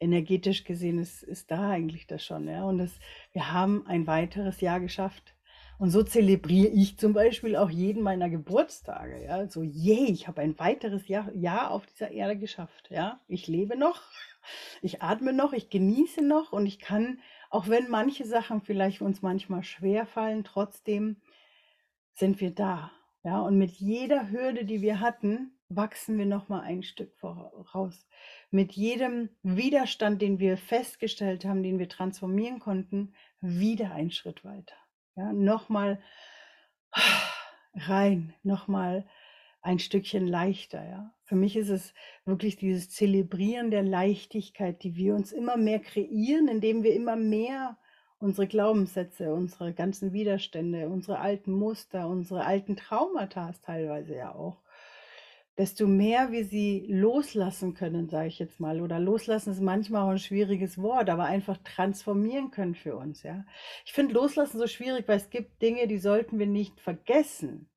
energetisch 0.00 0.64
gesehen 0.64 0.98
ist, 0.98 1.22
ist 1.22 1.50
da 1.50 1.70
eigentlich 1.70 2.06
das 2.06 2.24
schon. 2.24 2.48
Ja? 2.48 2.64
Und 2.64 2.78
das, 2.78 2.98
wir 3.32 3.52
haben 3.52 3.86
ein 3.86 4.06
weiteres 4.06 4.60
Jahr 4.60 4.80
geschafft. 4.80 5.34
Und 5.78 5.90
so 5.90 6.02
zelebriere 6.02 6.68
ich 6.68 6.98
zum 6.98 7.12
Beispiel 7.12 7.56
auch 7.56 7.70
jeden 7.70 8.02
meiner 8.02 8.30
Geburtstage. 8.30 9.24
Ja? 9.24 9.48
So, 9.48 9.62
yay, 9.62 10.10
ich 10.10 10.28
habe 10.28 10.40
ein 10.40 10.58
weiteres 10.58 11.08
Jahr, 11.08 11.32
Jahr 11.34 11.70
auf 11.70 11.86
dieser 11.86 12.10
Erde 12.10 12.36
geschafft. 12.36 12.90
Ja? 12.90 13.20
Ich 13.26 13.48
lebe 13.48 13.76
noch, 13.76 14.02
ich 14.82 15.02
atme 15.02 15.32
noch, 15.32 15.52
ich 15.52 15.70
genieße 15.70 16.22
noch 16.22 16.52
und 16.52 16.66
ich 16.66 16.78
kann, 16.78 17.18
auch 17.50 17.68
wenn 17.68 17.90
manche 17.90 18.24
Sachen 18.24 18.60
vielleicht 18.62 19.02
uns 19.02 19.22
manchmal 19.22 19.64
schwer 19.64 20.06
fallen, 20.06 20.44
trotzdem 20.44 21.16
sind 22.14 22.40
wir 22.40 22.52
da. 22.52 22.92
Ja? 23.24 23.40
Und 23.40 23.58
mit 23.58 23.72
jeder 23.72 24.30
Hürde, 24.30 24.64
die 24.64 24.80
wir 24.80 25.00
hatten, 25.00 25.58
wachsen 25.68 26.18
wir 26.18 26.26
noch 26.26 26.48
mal 26.48 26.60
ein 26.60 26.84
Stück 26.84 27.16
voraus. 27.16 28.06
Mit 28.50 28.72
jedem 28.72 29.30
Widerstand, 29.42 30.22
den 30.22 30.38
wir 30.38 30.56
festgestellt 30.56 31.44
haben, 31.44 31.64
den 31.64 31.80
wir 31.80 31.88
transformieren 31.88 32.60
konnten, 32.60 33.14
wieder 33.40 33.90
ein 33.92 34.12
Schritt 34.12 34.44
weiter. 34.44 34.76
Ja, 35.16 35.32
noch 35.32 35.68
mal 35.68 36.00
rein, 37.74 38.34
noch 38.42 38.68
mal 38.68 39.06
ein 39.62 39.78
Stückchen 39.78 40.26
leichter. 40.26 40.84
Ja. 40.86 41.14
Für 41.24 41.36
mich 41.36 41.56
ist 41.56 41.70
es 41.70 41.94
wirklich 42.24 42.56
dieses 42.56 42.90
Zelebrieren 42.90 43.70
der 43.70 43.82
Leichtigkeit, 43.82 44.82
die 44.82 44.96
wir 44.96 45.14
uns 45.14 45.32
immer 45.32 45.56
mehr 45.56 45.80
kreieren, 45.80 46.48
indem 46.48 46.82
wir 46.82 46.94
immer 46.94 47.16
mehr 47.16 47.78
unsere 48.18 48.46
Glaubenssätze, 48.46 49.32
unsere 49.32 49.72
ganzen 49.72 50.12
Widerstände, 50.12 50.88
unsere 50.88 51.18
alten 51.18 51.52
Muster, 51.52 52.08
unsere 52.08 52.44
alten 52.44 52.76
Traumata 52.76 53.52
teilweise 53.62 54.16
ja 54.16 54.34
auch 54.34 54.63
desto 55.56 55.86
mehr 55.86 56.32
wir 56.32 56.44
sie 56.44 56.86
loslassen 56.88 57.74
können, 57.74 58.08
sage 58.08 58.28
ich 58.28 58.38
jetzt 58.38 58.58
mal, 58.58 58.80
oder 58.80 58.98
loslassen 58.98 59.52
ist 59.52 59.60
manchmal 59.60 60.02
auch 60.02 60.10
ein 60.10 60.18
schwieriges 60.18 60.78
Wort, 60.78 61.08
aber 61.08 61.24
einfach 61.24 61.58
transformieren 61.58 62.50
können 62.50 62.74
für 62.74 62.96
uns, 62.96 63.22
ja. 63.22 63.44
Ich 63.84 63.92
finde 63.92 64.14
loslassen 64.14 64.58
so 64.58 64.66
schwierig, 64.66 65.06
weil 65.06 65.18
es 65.18 65.30
gibt 65.30 65.62
Dinge, 65.62 65.86
die 65.86 65.98
sollten 65.98 66.38
wir 66.38 66.46
nicht 66.46 66.80
vergessen, 66.80 67.68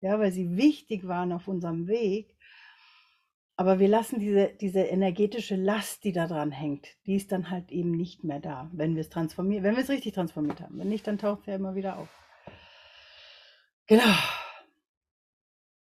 ja, 0.00 0.18
weil 0.20 0.30
sie 0.30 0.56
wichtig 0.56 1.08
waren 1.08 1.32
auf 1.32 1.48
unserem 1.48 1.88
Weg. 1.88 2.36
Aber 3.56 3.80
wir 3.80 3.88
lassen 3.88 4.20
diese, 4.20 4.54
diese 4.60 4.82
energetische 4.82 5.56
Last, 5.56 6.04
die 6.04 6.12
da 6.12 6.28
dran 6.28 6.52
hängt, 6.52 6.86
die 7.06 7.16
ist 7.16 7.32
dann 7.32 7.50
halt 7.50 7.72
eben 7.72 7.90
nicht 7.90 8.22
mehr 8.22 8.38
da, 8.38 8.70
wenn 8.72 8.94
wir 8.94 9.00
es 9.00 9.08
transformieren, 9.08 9.64
wenn 9.64 9.74
wir 9.74 9.82
es 9.82 9.88
richtig 9.88 10.14
transformiert 10.14 10.60
haben. 10.60 10.78
Wenn 10.78 10.88
nicht, 10.88 11.08
dann 11.08 11.18
taucht 11.18 11.48
ja 11.48 11.56
immer 11.56 11.74
wieder 11.74 11.98
auf. 11.98 12.08
Genau. 13.88 14.14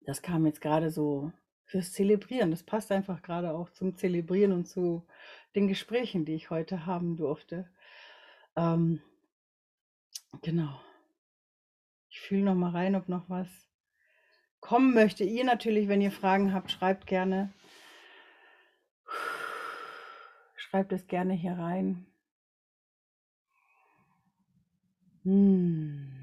Das 0.08 0.22
kam 0.22 0.46
jetzt 0.46 0.62
gerade 0.62 0.90
so 0.90 1.32
fürs 1.66 1.92
Zelebrieren. 1.92 2.50
Das 2.50 2.62
passt 2.62 2.90
einfach 2.92 3.20
gerade 3.20 3.52
auch 3.52 3.68
zum 3.68 3.94
Zelebrieren 3.94 4.52
und 4.52 4.64
zu 4.64 5.06
den 5.54 5.68
Gesprächen, 5.68 6.24
die 6.24 6.32
ich 6.32 6.48
heute 6.48 6.86
haben 6.86 7.18
durfte. 7.18 7.68
Ähm, 8.56 9.02
genau. 10.40 10.80
Ich 12.08 12.20
fühle 12.20 12.40
noch 12.40 12.54
mal 12.54 12.70
rein, 12.70 12.96
ob 12.96 13.10
noch 13.10 13.28
was 13.28 13.48
kommen 14.60 14.94
möchte. 14.94 15.24
Ihr 15.24 15.44
natürlich, 15.44 15.88
wenn 15.88 16.00
ihr 16.00 16.10
Fragen 16.10 16.54
habt, 16.54 16.70
schreibt 16.70 17.06
gerne. 17.06 17.52
Schreibt 20.56 20.94
es 20.94 21.06
gerne 21.06 21.34
hier 21.34 21.52
rein. 21.52 22.06
Hm. 25.24 26.17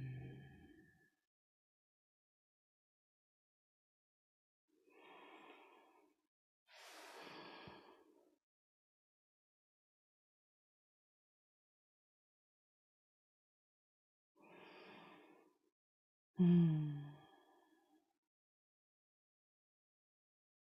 Hm. 16.38 16.96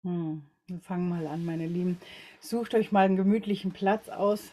Hm. 0.04 0.42
Wir 0.68 0.80
fangen 0.82 1.10
mal 1.10 1.26
an, 1.28 1.46
meine 1.46 1.68
Lieben. 1.68 1.98
Sucht 2.42 2.76
euch 2.76 2.92
mal 2.92 3.06
einen 3.06 3.16
gemütlichen 3.16 3.72
Platz 3.72 4.08
aus, 4.10 4.52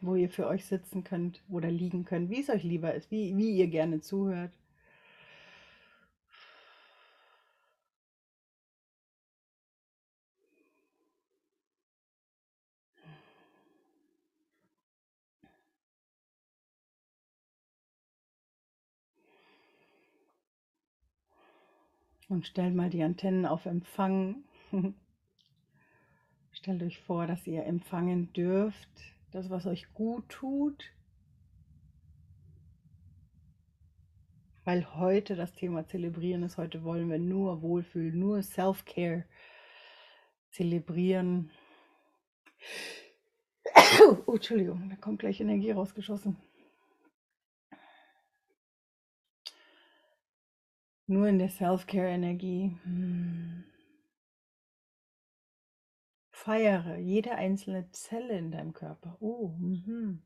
wo 0.00 0.14
ihr 0.14 0.30
für 0.30 0.46
euch 0.46 0.64
sitzen 0.64 1.04
könnt 1.04 1.42
oder 1.50 1.70
liegen 1.70 2.04
könnt, 2.04 2.30
wie 2.30 2.40
es 2.40 2.48
euch 2.48 2.62
lieber 2.64 2.94
ist, 2.94 3.10
wie, 3.10 3.36
wie 3.36 3.56
ihr 3.56 3.66
gerne 3.68 4.00
zuhört. 4.00 4.52
Und 22.30 22.46
stellt 22.46 22.76
mal 22.76 22.90
die 22.90 23.02
Antennen 23.02 23.44
auf 23.44 23.66
Empfang. 23.66 24.44
Stellt 26.52 26.80
euch 26.84 27.00
vor, 27.00 27.26
dass 27.26 27.44
ihr 27.44 27.64
empfangen 27.66 28.32
dürft, 28.32 28.88
das, 29.32 29.50
was 29.50 29.66
euch 29.66 29.92
gut 29.94 30.28
tut. 30.28 30.92
Weil 34.62 34.94
heute 34.94 35.34
das 35.34 35.54
Thema 35.54 35.88
Zelebrieren 35.88 36.44
ist. 36.44 36.56
Heute 36.56 36.84
wollen 36.84 37.10
wir 37.10 37.18
nur 37.18 37.62
Wohlfühlen, 37.62 38.16
nur 38.16 38.42
Self-Care 38.42 39.24
zelebrieren. 40.52 41.50
Oh, 44.26 44.34
Entschuldigung, 44.34 44.88
da 44.88 44.96
kommt 44.96 45.18
gleich 45.18 45.40
Energie 45.40 45.72
rausgeschossen. 45.72 46.36
Nur 51.10 51.26
in 51.26 51.40
der 51.40 51.48
Self-Care-Energie. 51.48 52.78
Hm. 52.84 53.64
Feiere 56.30 56.98
jede 56.98 57.34
einzelne 57.34 57.90
Zelle 57.90 58.38
in 58.38 58.52
deinem 58.52 58.72
Körper. 58.74 59.16
Oh, 59.18 59.48
mhm. 59.58 60.22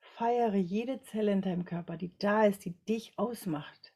Feiere 0.00 0.56
jede 0.56 1.00
Zelle 1.02 1.30
in 1.30 1.42
deinem 1.42 1.64
Körper, 1.64 1.96
die 1.96 2.10
da 2.18 2.44
ist, 2.44 2.64
die 2.64 2.72
dich 2.86 3.16
ausmacht. 3.20 3.92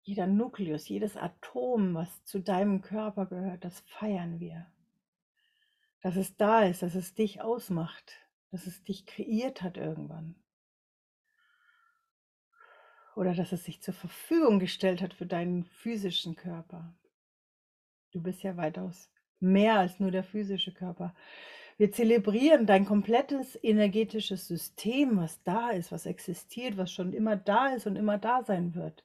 Jeder 0.00 0.26
Nukleus, 0.26 0.88
jedes 0.88 1.18
Atom, 1.18 1.92
was 1.92 2.24
zu 2.24 2.40
deinem 2.40 2.80
Körper 2.80 3.26
gehört, 3.26 3.66
das 3.66 3.80
feiern 3.80 4.40
wir. 4.40 4.66
Dass 6.00 6.16
es 6.16 6.38
da 6.38 6.62
ist, 6.62 6.80
dass 6.80 6.94
es 6.94 7.14
dich 7.14 7.42
ausmacht, 7.42 8.14
dass 8.50 8.66
es 8.66 8.82
dich 8.82 9.04
kreiert 9.04 9.60
hat 9.60 9.76
irgendwann 9.76 10.36
oder 13.18 13.34
dass 13.34 13.50
es 13.50 13.64
sich 13.64 13.80
zur 13.80 13.94
Verfügung 13.94 14.60
gestellt 14.60 15.02
hat 15.02 15.12
für 15.12 15.26
deinen 15.26 15.64
physischen 15.64 16.36
Körper. 16.36 16.94
Du 18.12 18.22
bist 18.22 18.44
ja 18.44 18.56
weitaus 18.56 19.10
mehr 19.40 19.80
als 19.80 19.98
nur 19.98 20.12
der 20.12 20.22
physische 20.22 20.72
Körper. 20.72 21.14
Wir 21.78 21.90
zelebrieren 21.90 22.64
dein 22.64 22.84
komplettes 22.84 23.58
energetisches 23.60 24.46
System, 24.46 25.16
was 25.16 25.42
da 25.42 25.70
ist, 25.70 25.90
was 25.90 26.06
existiert, 26.06 26.76
was 26.76 26.92
schon 26.92 27.12
immer 27.12 27.36
da 27.36 27.74
ist 27.74 27.88
und 27.88 27.96
immer 27.96 28.18
da 28.18 28.44
sein 28.44 28.76
wird. 28.76 29.02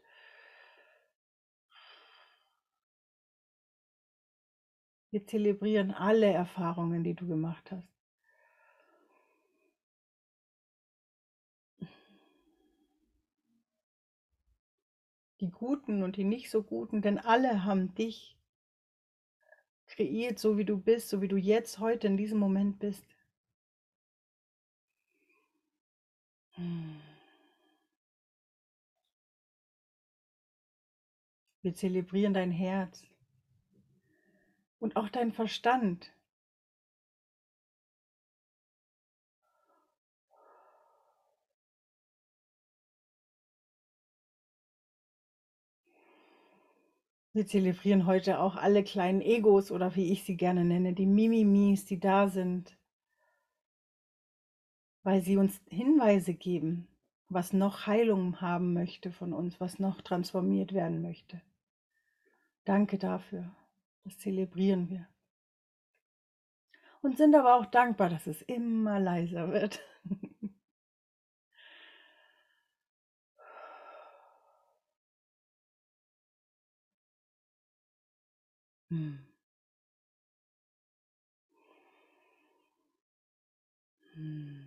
Wir 5.10 5.26
zelebrieren 5.26 5.91
alle 5.91 6.32
Erfahrungen, 6.32 7.04
die 7.04 7.15
du 7.15 7.28
gemacht 7.28 7.71
hast. 7.71 7.92
Die 15.43 15.51
guten 15.51 16.03
und 16.03 16.15
die 16.15 16.23
nicht 16.23 16.49
so 16.49 16.63
guten, 16.63 17.01
denn 17.01 17.17
alle 17.17 17.65
haben 17.65 17.93
dich 17.95 18.38
kreiert, 19.88 20.39
so 20.39 20.58
wie 20.58 20.63
du 20.63 20.77
bist, 20.77 21.10
so 21.10 21.21
wie 21.21 21.27
du 21.27 21.36
jetzt 21.36 21.79
heute 21.79 22.08
in 22.08 22.15
diesem 22.15 22.39
Moment 22.39 22.79
bist. 22.79 23.03
Wir 31.62 31.75
zelebrieren 31.75 32.34
dein 32.34 32.51
Herz 32.51 33.06
und 34.79 34.95
auch 34.95 35.10
dein 35.10 35.34
Verstand. 35.34 36.13
Wir 47.33 47.47
zelebrieren 47.47 48.05
heute 48.05 48.39
auch 48.39 48.55
alle 48.55 48.83
kleinen 48.83 49.19
Egos 49.19 49.71
oder 49.71 49.95
wie 49.95 50.11
ich 50.11 50.23
sie 50.23 50.37
gerne 50.37 50.63
nenne, 50.63 50.93
die 50.93 51.07
Mimimis, 51.07 51.83
die 51.83 51.99
da 51.99 52.27
sind, 52.27 52.77
weil 55.01 55.23
sie 55.23 55.37
uns 55.37 55.59
Hinweise 55.67 56.35
geben, 56.35 56.87
was 57.29 57.51
noch 57.51 57.87
Heilung 57.87 58.39
haben 58.39 58.73
möchte 58.73 59.11
von 59.11 59.33
uns, 59.33 59.59
was 59.59 59.79
noch 59.79 60.01
transformiert 60.01 60.73
werden 60.73 61.01
möchte. 61.01 61.41
Danke 62.65 62.99
dafür. 62.99 63.51
Das 64.03 64.19
zelebrieren 64.19 64.89
wir. 64.91 65.07
Und 67.01 67.17
sind 67.17 67.33
aber 67.33 67.55
auch 67.55 67.65
dankbar, 67.65 68.09
dass 68.09 68.27
es 68.27 68.43
immer 68.43 68.99
leiser 68.99 69.51
wird. 69.51 69.81
hm. 78.93 79.17
Hm. 84.13 84.65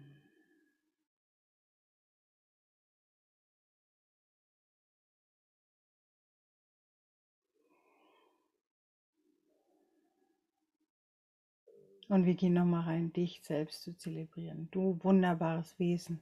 Und 12.09 12.25
wir 12.25 12.35
gehen 12.35 12.55
nochmal 12.55 12.83
rein, 12.83 13.13
dich 13.13 13.41
selbst 13.43 13.83
zu 13.83 13.97
zelebrieren. 13.97 14.69
Du 14.73 14.99
wunderbares 15.03 15.79
Wesen. 15.79 16.21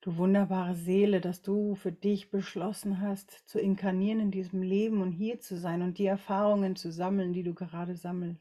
Du 0.00 0.16
wunderbare 0.16 0.76
Seele, 0.76 1.20
dass 1.20 1.42
du 1.42 1.74
für 1.74 1.90
dich 1.90 2.30
beschlossen 2.30 3.00
hast, 3.00 3.30
zu 3.48 3.58
inkarnieren 3.58 4.20
in 4.20 4.30
diesem 4.30 4.62
Leben 4.62 5.02
und 5.02 5.10
hier 5.10 5.40
zu 5.40 5.58
sein 5.58 5.82
und 5.82 5.98
die 5.98 6.06
Erfahrungen 6.06 6.76
zu 6.76 6.92
sammeln, 6.92 7.32
die 7.32 7.42
du 7.42 7.52
gerade 7.52 7.96
sammelst. 7.96 8.40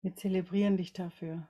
Wir 0.00 0.14
zelebrieren 0.14 0.76
dich 0.76 0.92
dafür. 0.92 1.48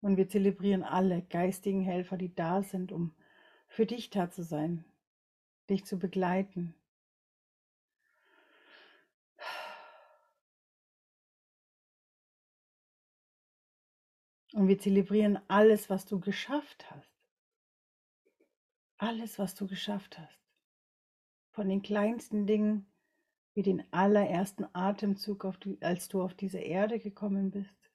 Und 0.00 0.16
wir 0.16 0.28
zelebrieren 0.28 0.82
alle 0.82 1.22
geistigen 1.22 1.80
Helfer, 1.80 2.16
die 2.16 2.34
da 2.34 2.62
sind, 2.62 2.92
um 2.92 3.14
für 3.68 3.86
dich 3.86 4.10
da 4.10 4.30
zu 4.30 4.42
sein, 4.42 4.84
dich 5.70 5.86
zu 5.86 5.98
begleiten. 5.98 6.74
Und 14.52 14.68
wir 14.68 14.78
zelebrieren 14.78 15.38
alles, 15.48 15.88
was 15.88 16.04
du 16.04 16.20
geschafft 16.20 16.90
hast. 16.90 17.10
Alles, 18.98 19.38
was 19.38 19.54
du 19.54 19.66
geschafft 19.66 20.18
hast. 20.18 20.38
Von 21.50 21.68
den 21.68 21.82
kleinsten 21.82 22.46
Dingen 22.46 22.86
wie 23.54 23.62
den 23.62 23.90
allerersten 23.92 24.66
Atemzug, 24.74 25.46
die, 25.62 25.80
als 25.82 26.08
du 26.08 26.22
auf 26.22 26.34
diese 26.34 26.58
Erde 26.58 26.98
gekommen 26.98 27.50
bist, 27.50 27.90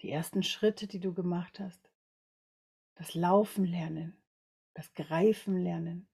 die 0.00 0.10
ersten 0.10 0.42
Schritte, 0.42 0.86
die 0.86 1.00
du 1.00 1.12
gemacht 1.12 1.60
hast, 1.60 1.90
das 2.94 3.14
Laufen 3.14 3.64
lernen, 3.64 4.16
das 4.74 4.92
Greifen 4.94 5.62
lernen, 5.62 6.08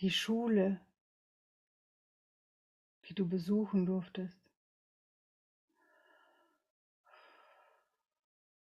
die 0.00 0.10
Schule, 0.10 0.80
die 3.08 3.14
du 3.14 3.28
besuchen 3.28 3.86
durftest. 3.86 4.43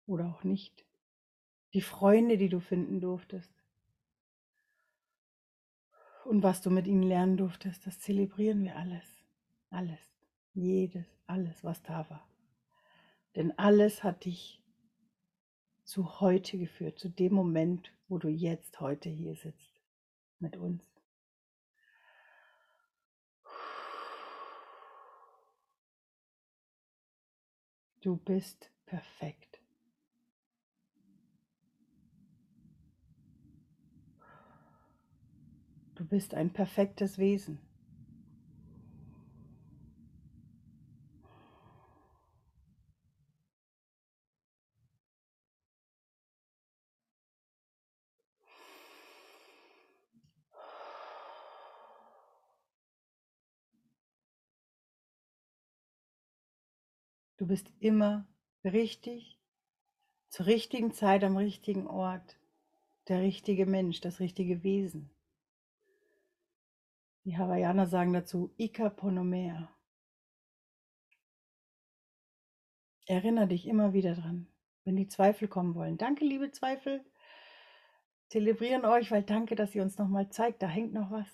Oder 0.05 0.27
auch 0.27 0.43
nicht. 0.43 0.85
Die 1.73 1.81
Freunde, 1.81 2.37
die 2.37 2.49
du 2.49 2.59
finden 2.59 3.01
durftest. 3.01 3.51
Und 6.25 6.41
was 6.41 6.61
du 6.61 6.69
mit 6.69 6.87
ihnen 6.87 7.03
lernen 7.03 7.37
durftest, 7.37 7.85
das 7.85 7.99
zelebrieren 7.99 8.63
wir 8.63 8.75
alles. 8.75 9.05
Alles 9.69 9.99
jedes, 10.53 11.05
alles, 11.27 11.63
was 11.63 11.81
da 11.83 12.09
war. 12.09 12.27
Denn 13.35 13.57
alles 13.59 14.03
hat 14.03 14.25
dich 14.25 14.61
zu 15.83 16.19
heute 16.19 16.57
geführt, 16.57 16.97
zu 16.97 17.09
dem 17.09 17.33
Moment, 17.33 17.91
wo 18.07 18.17
du 18.17 18.27
jetzt 18.27 18.79
heute 18.79 19.09
hier 19.09 19.35
sitzt 19.35 19.81
mit 20.39 20.57
uns. 20.57 20.83
Du 28.01 28.17
bist 28.17 28.71
perfekt. 28.85 29.54
Du 35.95 36.03
bist 36.03 36.33
ein 36.33 36.49
perfektes 36.51 37.17
Wesen. 37.17 37.57
Du 57.37 57.47
bist 57.47 57.71
immer 57.79 58.27
richtig, 58.65 59.39
zur 60.29 60.47
richtigen 60.47 60.93
Zeit 60.93 61.23
am 61.23 61.37
richtigen 61.37 61.87
Ort, 61.87 62.37
der 63.07 63.21
richtige 63.21 63.65
Mensch, 63.65 64.01
das 64.01 64.19
richtige 64.19 64.63
Wesen. 64.63 65.09
Die 67.25 67.37
Hawaiianer 67.37 67.87
sagen 67.87 68.13
dazu 68.13 68.53
Ika 68.57 68.89
Ponomea. 68.89 69.75
Erinnere 73.07 73.47
dich 73.47 73.67
immer 73.67 73.93
wieder 73.93 74.13
dran, 74.13 74.47
wenn 74.83 74.95
die 74.95 75.07
Zweifel 75.07 75.47
kommen 75.47 75.73
wollen. 75.73 75.97
Danke, 75.97 76.23
liebe 76.23 76.51
Zweifel. 76.51 77.03
Zelebrieren 78.29 78.85
euch, 78.85 79.09
weil 79.09 79.23
danke, 79.23 79.55
dass 79.55 79.73
ihr 79.73 79.81
uns 79.81 79.97
nochmal 79.97 80.29
zeigt, 80.29 80.61
da 80.61 80.67
hängt 80.67 80.93
noch 80.93 81.09
was. 81.09 81.27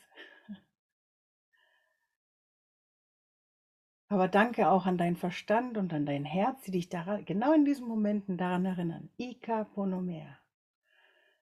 Aber 4.08 4.30
danke 4.30 4.70
auch 4.70 4.86
an 4.86 4.98
deinen 4.98 5.16
Verstand 5.18 5.78
und 5.78 5.94
an 5.94 6.06
dein 6.06 6.26
Herz, 6.26 6.62
die 6.64 6.72
dich 6.72 6.90
daran, 6.90 7.26
genau 7.26 7.54
in 7.54 7.66
diesen 7.66 7.88
Momenten 7.88 8.38
daran 8.38 8.66
erinnern. 8.66 9.10
Ika 9.18 9.66
Ponomer. 9.66 10.38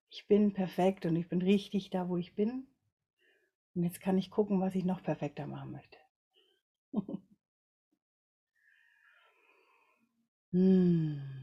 Ich 0.10 0.28
bin 0.28 0.54
perfekt 0.54 1.06
und 1.06 1.16
ich 1.16 1.30
bin 1.30 1.42
richtig 1.42 1.92
da, 1.92 2.10
wo 2.10 2.18
ich 2.18 2.34
bin. 2.34 2.68
Und 3.80 3.86
jetzt 3.86 4.02
kann 4.02 4.18
ich 4.18 4.30
gucken, 4.30 4.60
was 4.60 4.76
ich 4.76 4.84
noch 4.84 5.02
perfekter 5.02 5.48
machen 5.48 5.72
möchte. 5.72 5.98
hm. 10.52 11.39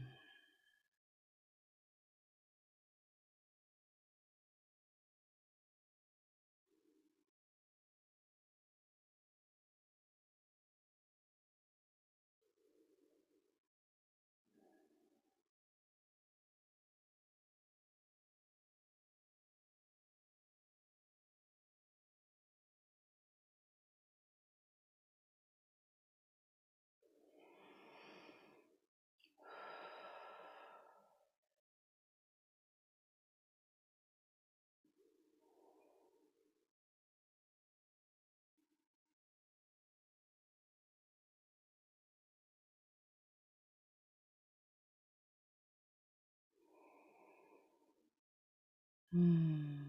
Hm. 49.17 49.87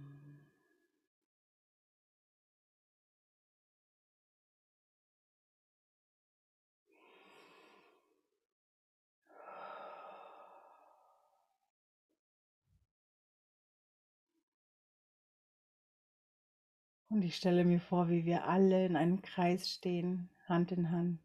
Und 17.11 17.23
ich 17.23 17.37
stelle 17.37 17.65
mir 17.65 17.81
vor, 17.81 18.09
wie 18.09 18.25
wir 18.25 18.47
alle 18.47 18.87
in 18.87 18.97
einem 18.97 19.21
Kreis 19.21 19.69
stehen, 19.69 20.31
Hand 20.47 20.73
in 20.73 20.91
Hand. 20.91 21.19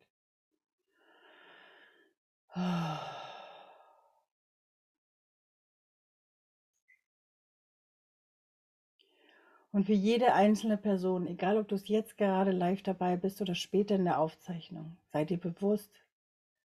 Und 9.73 9.87
für 9.87 9.93
jede 9.93 10.33
einzelne 10.35 10.77
Person, 10.77 11.25
egal 11.25 11.57
ob 11.57 11.67
du 11.67 11.73
es 11.73 11.87
jetzt 11.87 12.15
gerade 12.19 12.51
live 12.51 12.83
dabei 12.83 13.17
bist 13.17 13.41
oder 13.41 13.55
später 13.55 13.95
in 13.95 14.05
der 14.05 14.19
Aufzeichnung, 14.19 14.97
sei 15.11 15.25
dir 15.25 15.39
bewusst, 15.39 15.89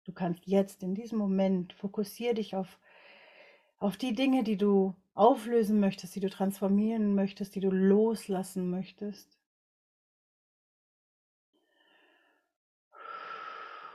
du 0.06 0.12
kannst 0.12 0.48
jetzt 0.48 0.82
in 0.82 0.96
diesem 0.96 1.20
Moment, 1.20 1.74
fokussier 1.74 2.34
dich 2.34 2.56
auf, 2.56 2.80
auf 3.78 3.96
die 3.96 4.16
Dinge, 4.16 4.44
die 4.44 4.58
du 4.58 4.96
auflösen 5.14 5.80
möchtest, 5.80 6.16
die 6.16 6.20
du 6.20 6.32
transformieren 6.32 7.14
möchtest, 7.14 7.54
die 7.54 7.60
du 7.60 7.70
loslassen 7.70 8.72
möchtest. 8.72 9.38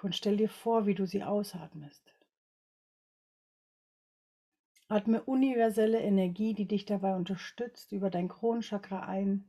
Und 0.03 0.14
stell 0.14 0.37
dir 0.37 0.49
vor, 0.49 0.87
wie 0.87 0.94
du 0.94 1.05
sie 1.05 1.25
ausatmest. 1.25 2.14
Atme 4.90 5.22
universelle 5.22 6.00
Energie, 6.00 6.53
die 6.53 6.66
dich 6.66 6.85
dabei 6.85 7.14
unterstützt, 7.14 7.92
über 7.92 8.11
dein 8.11 8.26
Kronenchakra 8.26 9.07
ein 9.07 9.48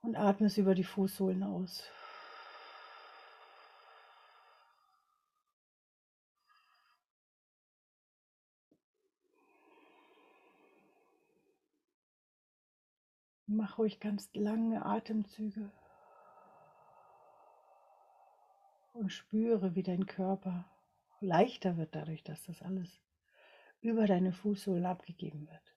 und 0.00 0.16
atme 0.16 0.46
es 0.46 0.56
über 0.56 0.74
die 0.74 0.82
Fußsohlen 0.82 1.42
aus. 1.42 1.84
Mach 13.46 13.76
ruhig 13.76 14.00
ganz 14.00 14.30
lange 14.32 14.86
Atemzüge 14.86 15.70
und 18.94 19.12
spüre, 19.12 19.74
wie 19.74 19.82
dein 19.82 20.06
Körper 20.06 20.64
leichter 21.20 21.76
wird 21.76 21.94
dadurch, 21.94 22.24
dass 22.24 22.42
das 22.44 22.62
alles 22.62 23.02
über 23.80 24.06
deine 24.06 24.32
Fußsohlen 24.32 24.86
abgegeben 24.86 25.46
wird. 25.48 25.74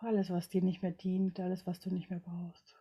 Alles, 0.00 0.30
was 0.30 0.48
dir 0.48 0.62
nicht 0.62 0.82
mehr 0.82 0.90
dient, 0.90 1.38
alles, 1.38 1.66
was 1.66 1.78
du 1.78 1.90
nicht 1.90 2.10
mehr 2.10 2.18
brauchst. 2.18 2.76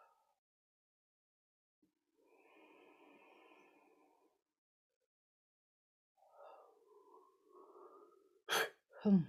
Hm, 9.03 9.27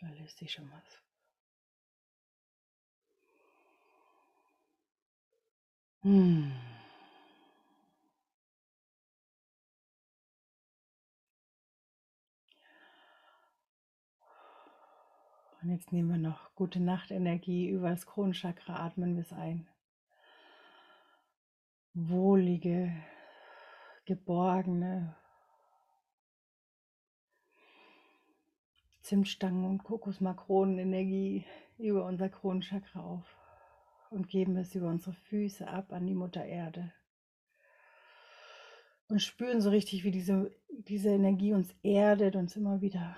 da 0.00 0.08
löst 0.10 0.38
sich 0.38 0.52
schon 0.52 0.70
was. 0.70 1.02
Hm. 6.02 6.67
Und 15.60 15.70
jetzt 15.70 15.92
nehmen 15.92 16.08
wir 16.10 16.18
noch 16.18 16.54
gute 16.54 16.80
Nachtenergie 16.80 17.68
über 17.68 17.90
das 17.90 18.06
Kronenchakra, 18.06 18.76
atmen 18.76 19.16
wir 19.16 19.22
es 19.22 19.32
ein. 19.32 19.66
Wohlige, 21.94 22.92
geborgene 24.04 25.16
Zimtstangen 29.00 29.64
und 29.64 29.82
Kokosmakronenenergie 29.82 31.44
über 31.78 32.04
unser 32.04 32.28
Kronenchakra 32.28 33.00
auf 33.00 33.36
und 34.10 34.28
geben 34.28 34.56
es 34.56 34.74
über 34.74 34.88
unsere 34.88 35.14
Füße 35.14 35.66
ab 35.66 35.92
an 35.92 36.06
die 36.06 36.14
Mutter 36.14 36.44
Erde. 36.44 36.92
Und 39.08 39.20
spüren 39.22 39.60
so 39.60 39.70
richtig, 39.70 40.04
wie 40.04 40.10
diese, 40.10 40.54
diese 40.68 41.08
Energie 41.08 41.54
uns 41.54 41.74
erdet, 41.82 42.36
uns 42.36 42.54
immer 42.56 42.80
wieder 42.80 43.16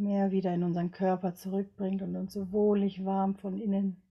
mehr 0.00 0.30
wieder 0.30 0.52
in 0.54 0.64
unseren 0.64 0.90
Körper 0.90 1.34
zurückbringt 1.34 2.02
und 2.02 2.16
uns 2.16 2.32
so 2.32 2.50
wohlig 2.52 3.04
warm 3.04 3.36
von 3.36 3.58
innen. 3.58 4.02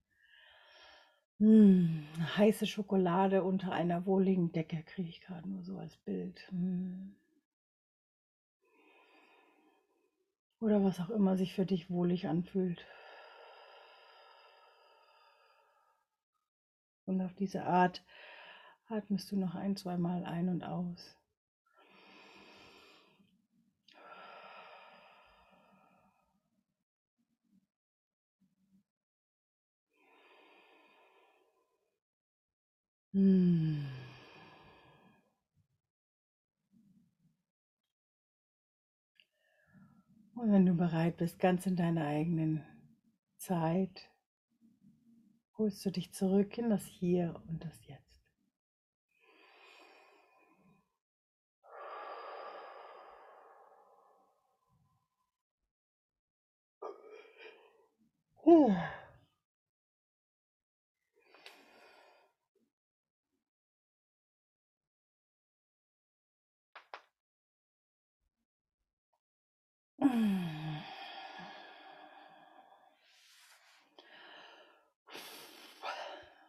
Mmh, 1.38 2.04
heiße 2.36 2.66
Schokolade 2.66 3.42
unter 3.42 3.72
einer 3.72 4.06
wohligen 4.06 4.52
Decke 4.52 4.82
kriege 4.82 5.08
ich 5.08 5.20
gerade 5.20 5.48
nur 5.48 5.62
so 5.62 5.78
als 5.78 5.96
Bild. 5.98 6.46
Mmh. 6.52 7.14
Oder 10.60 10.84
was 10.84 11.00
auch 11.00 11.10
immer 11.10 11.36
sich 11.36 11.54
für 11.54 11.64
dich 11.64 11.90
wohlig 11.90 12.28
anfühlt. 12.28 12.84
Und 17.06 17.22
auf 17.22 17.34
diese 17.34 17.64
Art 17.64 18.04
atmest 18.88 19.32
du 19.32 19.36
noch 19.36 19.54
ein, 19.54 19.76
zweimal 19.76 20.24
ein 20.24 20.48
und 20.48 20.62
aus. 20.62 21.16
Hm. 33.20 33.84
Und 40.36 40.52
wenn 40.52 40.64
du 40.64 40.72
bereit 40.72 41.18
bist, 41.18 41.38
ganz 41.38 41.66
in 41.66 41.76
deiner 41.76 42.06
eigenen 42.06 42.64
Zeit, 43.36 44.08
holst 45.58 45.84
du 45.84 45.90
dich 45.90 46.14
zurück 46.14 46.56
in 46.56 46.70
das 46.70 46.86
Hier 46.86 47.38
und 47.46 47.62
das 47.62 47.86
Jetzt. 47.86 48.00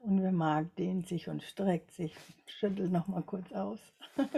Und 0.04 0.24
wer 0.24 0.32
mag, 0.32 0.74
dehnt 0.76 1.08
sich 1.08 1.28
und 1.28 1.44
streckt 1.44 1.92
sich, 1.92 2.16
schüttelt 2.46 2.92
noch 2.92 3.08
mal 3.08 3.22
kurz 3.22 3.52
aus. 3.52 3.80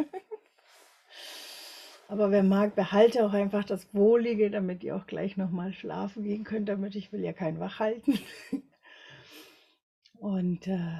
Aber 2.07 2.31
wer 2.31 2.43
mag, 2.43 2.75
behalte 2.75 3.25
auch 3.25 3.33
einfach 3.33 3.63
das 3.63 3.93
Wohlige, 3.93 4.51
damit 4.51 4.83
ihr 4.83 4.95
auch 4.95 5.07
gleich 5.07 5.37
noch 5.37 5.51
mal 5.51 5.73
schlafen 5.73 6.23
gehen 6.23 6.43
könnt, 6.43 6.69
damit 6.69 6.95
ich 6.95 7.11
will 7.11 7.21
ja 7.21 7.33
keinen 7.33 7.59
wach 7.59 7.79
halten. 7.79 8.19
Und 10.19 10.67
äh, 10.67 10.97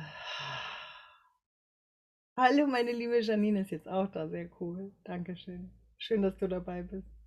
hallo, 2.38 2.68
meine 2.68 2.94
liebe 2.94 3.20
Janine 3.22 3.62
ist 3.62 3.72
jetzt 3.72 3.88
auch 3.88 4.08
da, 4.08 4.28
sehr 4.28 4.50
cool. 4.60 4.92
Dankeschön. 5.04 5.72
Schön, 5.98 6.22
dass 6.22 6.38
du 6.38 6.48
dabei 6.48 6.84
bist. 6.84 7.23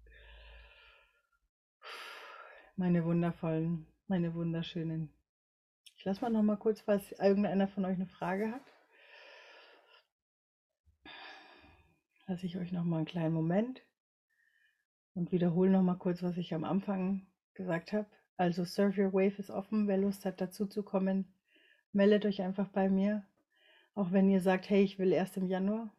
Meine 2.79 3.07
wundervollen, 3.07 3.87
meine 4.07 4.35
wunderschönen. 4.35 5.09
Ich 5.97 6.05
lasse 6.05 6.21
mal 6.21 6.29
noch 6.29 6.43
mal 6.43 6.59
kurz, 6.59 6.83
falls 6.83 7.11
irgendeiner 7.12 7.69
von 7.69 7.87
euch 7.87 7.95
eine 7.95 8.07
Frage 8.07 8.53
hat. 8.53 8.61
Lasse 12.27 12.45
ich 12.45 12.59
euch 12.59 12.73
noch 12.73 12.85
mal 12.85 12.99
einen 12.99 13.07
kleinen 13.07 13.33
Moment 13.33 13.81
und 15.15 15.33
wiederhole 15.33 15.71
noch 15.71 15.81
mal 15.81 15.97
kurz, 15.97 16.23
was 16.23 16.37
ich 16.37 16.53
am 16.53 16.65
Anfang 16.65 17.27
gesagt 17.55 17.95
habe. 17.95 18.11
Also 18.37 18.67
Surf 18.67 18.99
Your 18.99 19.15
Wave 19.15 19.39
ist 19.39 19.51
offen. 19.51 19.89
Wer 19.89 19.97
Lust 19.97 20.27
hat, 20.27 20.43
dazu 20.43 20.67
zu 20.67 20.83
kommen, 20.83 21.33
meldet 21.93 22.27
euch 22.27 22.43
einfach 22.43 22.69
bei 22.69 22.91
mir. 22.91 23.27
Auch 23.95 24.12
wenn 24.12 24.29
ihr 24.29 24.43
sagt, 24.43 24.69
hey, 24.69 24.83
ich 24.83 24.99
will 24.99 25.12
erst 25.12 25.39
im 25.39 25.47
Januar, 25.47 25.91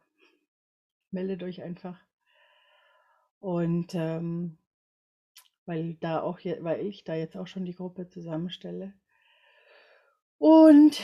meldet 1.10 1.42
euch 1.42 1.60
einfach. 1.60 1.98
Und 3.40 3.96
ähm, 3.96 4.57
weil 5.68 5.94
da 6.00 6.22
auch 6.22 6.40
weil 6.60 6.80
ich 6.80 7.04
da 7.04 7.14
jetzt 7.14 7.36
auch 7.36 7.46
schon 7.46 7.66
die 7.66 7.74
Gruppe 7.74 8.08
zusammenstelle. 8.08 8.94
Und 10.38 11.02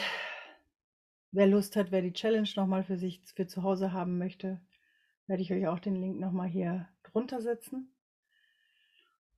wer 1.33 1.47
Lust 1.47 1.77
hat, 1.77 1.93
wer 1.93 2.01
die 2.01 2.15
Challenge 2.15 2.49
nochmal 2.57 2.83
für 2.83 2.97
sich 2.97 3.21
für 3.35 3.47
zu 3.47 3.63
Hause 3.63 3.93
haben 3.93 4.17
möchte, 4.17 4.63
werde 5.27 5.43
ich 5.43 5.53
euch 5.53 5.67
auch 5.69 5.81
den 5.81 5.97
Link 5.97 6.19
nochmal 6.19 6.49
hier 6.49 6.89
drunter 7.03 7.43
setzen. 7.43 7.95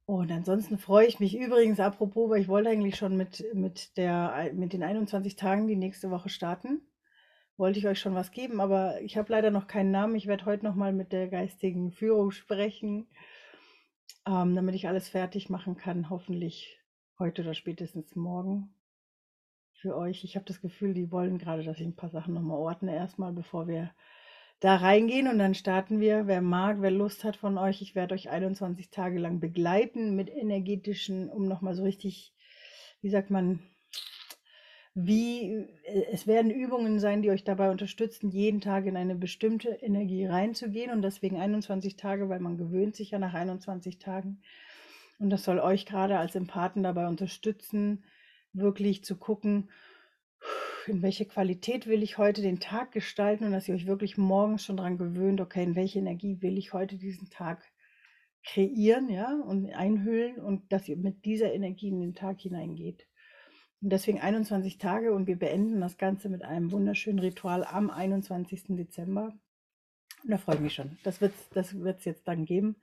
Und 0.04 0.30
ansonsten 0.30 0.78
freue 0.78 1.08
ich 1.08 1.18
mich 1.18 1.36
übrigens, 1.36 1.80
apropos, 1.80 2.30
weil 2.30 2.40
ich 2.40 2.46
wollte 2.46 2.70
eigentlich 2.70 2.94
schon 2.94 3.16
mit, 3.16 3.44
mit, 3.52 3.96
der, 3.96 4.52
mit 4.54 4.72
den 4.72 4.84
21 4.84 5.34
Tagen 5.34 5.66
die 5.66 5.74
nächste 5.74 6.12
Woche 6.12 6.28
starten. 6.28 6.82
Wollte 7.56 7.80
ich 7.80 7.88
euch 7.88 7.98
schon 7.98 8.14
was 8.14 8.30
geben, 8.30 8.60
aber 8.60 9.00
ich 9.00 9.16
habe 9.16 9.32
leider 9.32 9.50
noch 9.50 9.66
keinen 9.66 9.90
Namen. 9.90 10.14
Ich 10.14 10.28
werde 10.28 10.44
heute 10.44 10.64
nochmal 10.64 10.92
mit 10.92 11.10
der 11.10 11.26
geistigen 11.26 11.90
Führung 11.90 12.30
sprechen, 12.30 13.08
ähm, 14.26 14.54
damit 14.54 14.74
ich 14.74 14.88
alles 14.88 15.08
fertig 15.08 15.48
machen 15.48 15.76
kann. 15.76 16.10
Hoffentlich 16.10 16.78
heute 17.18 17.42
oder 17.42 17.54
spätestens 17.54 18.16
morgen 18.16 18.74
für 19.74 19.96
euch. 19.96 20.24
Ich 20.24 20.36
habe 20.36 20.46
das 20.46 20.60
Gefühl, 20.60 20.94
die 20.94 21.10
wollen 21.10 21.38
gerade, 21.38 21.62
dass 21.62 21.78
ich 21.78 21.86
ein 21.86 21.96
paar 21.96 22.10
Sachen 22.10 22.34
nochmal 22.34 22.58
ordne 22.58 22.94
erstmal, 22.94 23.32
bevor 23.32 23.68
wir 23.68 23.90
da 24.60 24.76
reingehen 24.76 25.28
und 25.28 25.38
dann 25.38 25.54
starten 25.54 26.00
wir. 26.00 26.26
Wer 26.26 26.40
mag, 26.40 26.80
wer 26.80 26.90
Lust 26.90 27.24
hat 27.24 27.36
von 27.36 27.58
euch, 27.58 27.82
ich 27.82 27.94
werde 27.94 28.14
euch 28.14 28.30
21 28.30 28.90
Tage 28.90 29.18
lang 29.18 29.38
begleiten 29.38 30.16
mit 30.16 30.30
energetischen, 30.30 31.28
um 31.28 31.46
nochmal 31.46 31.74
so 31.74 31.82
richtig, 31.82 32.34
wie 33.02 33.10
sagt 33.10 33.30
man, 33.30 33.60
wie, 34.98 35.66
es 36.10 36.26
werden 36.26 36.50
Übungen 36.50 36.98
sein, 37.00 37.20
die 37.20 37.28
euch 37.28 37.44
dabei 37.44 37.70
unterstützen, 37.70 38.30
jeden 38.30 38.62
Tag 38.62 38.86
in 38.86 38.96
eine 38.96 39.14
bestimmte 39.14 39.68
Energie 39.68 40.24
reinzugehen 40.24 40.90
und 40.90 41.02
deswegen 41.02 41.36
21 41.36 41.96
Tage, 41.96 42.30
weil 42.30 42.40
man 42.40 42.56
gewöhnt 42.56 42.96
sich 42.96 43.10
ja 43.10 43.18
nach 43.18 43.34
21 43.34 43.98
Tagen. 43.98 44.40
Und 45.18 45.28
das 45.28 45.44
soll 45.44 45.58
euch 45.58 45.84
gerade 45.84 46.18
als 46.18 46.34
Empathen 46.34 46.82
dabei 46.82 47.08
unterstützen, 47.08 48.04
wirklich 48.54 49.04
zu 49.04 49.16
gucken, 49.16 49.68
in 50.86 51.02
welche 51.02 51.26
Qualität 51.26 51.86
will 51.86 52.02
ich 52.02 52.16
heute 52.16 52.40
den 52.40 52.58
Tag 52.58 52.92
gestalten 52.92 53.44
und 53.44 53.52
dass 53.52 53.68
ihr 53.68 53.74
euch 53.74 53.86
wirklich 53.86 54.16
morgens 54.16 54.64
schon 54.64 54.78
daran 54.78 54.96
gewöhnt, 54.96 55.42
okay, 55.42 55.62
in 55.62 55.74
welche 55.74 55.98
Energie 55.98 56.40
will 56.40 56.56
ich 56.56 56.72
heute 56.72 56.96
diesen 56.96 57.28
Tag 57.28 57.62
kreieren, 58.44 59.10
ja, 59.10 59.42
und 59.46 59.70
einhüllen 59.74 60.38
und 60.38 60.72
dass 60.72 60.88
ihr 60.88 60.96
mit 60.96 61.26
dieser 61.26 61.52
Energie 61.52 61.88
in 61.88 62.00
den 62.00 62.14
Tag 62.14 62.40
hineingeht. 62.40 63.06
Und 63.82 63.90
deswegen 63.90 64.20
21 64.20 64.78
Tage 64.78 65.12
und 65.12 65.26
wir 65.26 65.38
beenden 65.38 65.80
das 65.80 65.98
Ganze 65.98 66.28
mit 66.28 66.42
einem 66.42 66.72
wunderschönen 66.72 67.18
Ritual 67.18 67.64
am 67.64 67.90
21. 67.90 68.64
Dezember. 68.68 69.34
Und 70.24 70.30
da 70.30 70.38
freue 70.38 70.56
ich 70.56 70.60
mich 70.62 70.74
schon. 70.74 70.98
Das 71.04 71.20
wird 71.20 71.34
es 71.34 71.48
das 71.50 71.78
wird's 71.78 72.04
jetzt 72.04 72.26
dann 72.26 72.46
geben. 72.46 72.76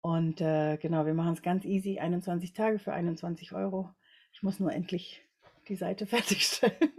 Und 0.00 0.40
äh, 0.40 0.76
genau, 0.76 1.04
wir 1.04 1.14
machen 1.14 1.32
es 1.32 1.42
ganz 1.42 1.64
easy. 1.64 1.98
21 1.98 2.52
Tage 2.52 2.78
für 2.78 2.92
21 2.92 3.52
Euro. 3.52 3.90
Ich 4.32 4.42
muss 4.42 4.60
nur 4.60 4.72
endlich 4.72 5.22
die 5.68 5.74
Seite 5.74 6.06
fertigstellen. 6.06 6.92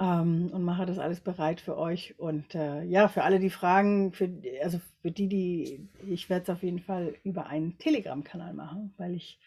ähm, 0.00 0.50
und 0.50 0.62
mache 0.62 0.86
das 0.86 0.98
alles 0.98 1.20
bereit 1.20 1.60
für 1.60 1.76
euch. 1.76 2.18
Und 2.18 2.54
äh, 2.54 2.82
ja, 2.84 3.08
für 3.08 3.24
alle, 3.24 3.38
die 3.38 3.50
fragen, 3.50 4.12
für, 4.12 4.30
also 4.62 4.80
für 5.02 5.10
die, 5.10 5.28
die, 5.28 5.88
ich 6.08 6.30
werde 6.30 6.44
es 6.44 6.50
auf 6.50 6.62
jeden 6.62 6.80
Fall 6.80 7.14
über 7.22 7.46
einen 7.46 7.76
Telegram-Kanal 7.76 8.54
machen, 8.54 8.94
weil 8.96 9.14
ich 9.14 9.38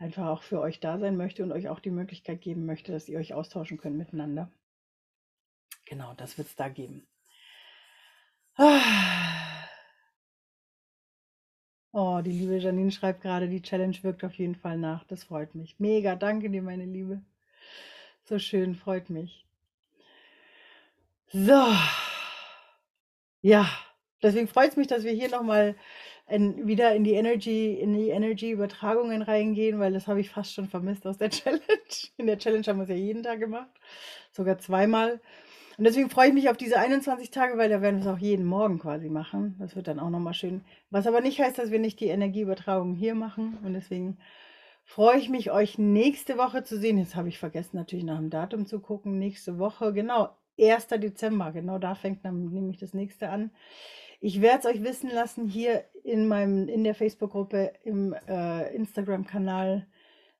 einfach 0.00 0.26
auch 0.26 0.42
für 0.42 0.60
euch 0.60 0.80
da 0.80 0.98
sein 0.98 1.16
möchte 1.16 1.44
und 1.44 1.52
euch 1.52 1.68
auch 1.68 1.78
die 1.78 1.90
Möglichkeit 1.90 2.40
geben 2.40 2.66
möchte, 2.66 2.90
dass 2.90 3.08
ihr 3.08 3.18
euch 3.18 3.34
austauschen 3.34 3.78
könnt 3.78 3.96
miteinander. 3.96 4.50
Genau, 5.84 6.14
das 6.14 6.38
wird 6.38 6.48
es 6.48 6.56
da 6.56 6.68
geben. 6.68 7.06
Oh, 11.92 12.20
die 12.24 12.30
liebe 12.30 12.56
Janine 12.56 12.92
schreibt 12.92 13.20
gerade, 13.20 13.48
die 13.48 13.62
Challenge 13.62 13.96
wirkt 14.02 14.22
auf 14.22 14.34
jeden 14.34 14.54
Fall 14.54 14.78
nach. 14.78 15.02
Das 15.08 15.24
freut 15.24 15.56
mich. 15.56 15.80
Mega, 15.80 16.14
danke 16.14 16.48
dir, 16.48 16.62
meine 16.62 16.84
Liebe. 16.84 17.20
So 18.22 18.38
schön, 18.38 18.76
freut 18.76 19.10
mich. 19.10 19.44
So. 21.32 21.66
Ja, 23.40 23.68
deswegen 24.22 24.46
freut 24.46 24.70
es 24.70 24.76
mich, 24.76 24.86
dass 24.86 25.02
wir 25.02 25.10
hier 25.10 25.30
nochmal 25.30 25.74
in, 26.30 26.66
wieder 26.66 26.94
in 26.94 27.04
die 27.04 27.14
Energy, 27.14 27.74
in 27.74 27.92
die 27.92 28.08
Energy-Übertragungen 28.08 29.22
reingehen, 29.22 29.78
weil 29.78 29.92
das 29.92 30.06
habe 30.06 30.20
ich 30.20 30.30
fast 30.30 30.54
schon 30.54 30.68
vermisst 30.68 31.06
aus 31.06 31.18
der 31.18 31.30
Challenge. 31.30 31.60
In 32.16 32.26
der 32.26 32.38
Challenge 32.38 32.64
haben 32.66 32.78
wir 32.78 32.84
es 32.84 32.90
ja 32.90 32.96
jeden 32.96 33.22
Tag 33.22 33.40
gemacht, 33.40 33.70
sogar 34.32 34.58
zweimal. 34.58 35.20
Und 35.76 35.84
deswegen 35.84 36.10
freue 36.10 36.28
ich 36.28 36.34
mich 36.34 36.50
auf 36.50 36.56
diese 36.56 36.78
21 36.78 37.30
Tage, 37.30 37.56
weil 37.56 37.70
da 37.70 37.80
werden 37.80 37.96
wir 37.96 38.06
es 38.06 38.14
auch 38.14 38.20
jeden 38.20 38.44
Morgen 38.44 38.78
quasi 38.78 39.08
machen. 39.08 39.56
Das 39.58 39.76
wird 39.76 39.88
dann 39.88 39.98
auch 39.98 40.10
nochmal 40.10 40.34
schön. 40.34 40.62
Was 40.90 41.06
aber 41.06 41.20
nicht 41.20 41.40
heißt, 41.40 41.58
dass 41.58 41.70
wir 41.70 41.78
nicht 41.78 42.00
die 42.00 42.08
Energieübertragung 42.08 42.94
hier 42.94 43.14
machen. 43.14 43.56
Und 43.64 43.72
deswegen 43.72 44.18
freue 44.84 45.18
ich 45.18 45.30
mich, 45.30 45.50
euch 45.50 45.78
nächste 45.78 46.36
Woche 46.36 46.64
zu 46.64 46.78
sehen. 46.78 46.98
Jetzt 46.98 47.16
habe 47.16 47.28
ich 47.28 47.38
vergessen, 47.38 47.76
natürlich 47.76 48.04
nach 48.04 48.18
dem 48.18 48.28
Datum 48.28 48.66
zu 48.66 48.80
gucken. 48.80 49.18
Nächste 49.18 49.58
Woche, 49.58 49.94
genau, 49.94 50.28
1. 50.60 50.88
Dezember. 50.88 51.50
Genau 51.52 51.78
da 51.78 51.94
fängt 51.94 52.24
dann 52.24 52.50
nämlich 52.50 52.76
das 52.76 52.92
nächste 52.92 53.30
an. 53.30 53.50
Ich 54.22 54.42
werde 54.42 54.58
es 54.58 54.66
euch 54.66 54.82
wissen 54.84 55.08
lassen 55.08 55.48
hier 55.48 55.82
in 56.04 56.28
meinem, 56.28 56.68
in 56.68 56.84
der 56.84 56.94
Facebook-Gruppe, 56.94 57.72
im 57.84 58.14
äh, 58.28 58.74
Instagram-Kanal, 58.74 59.86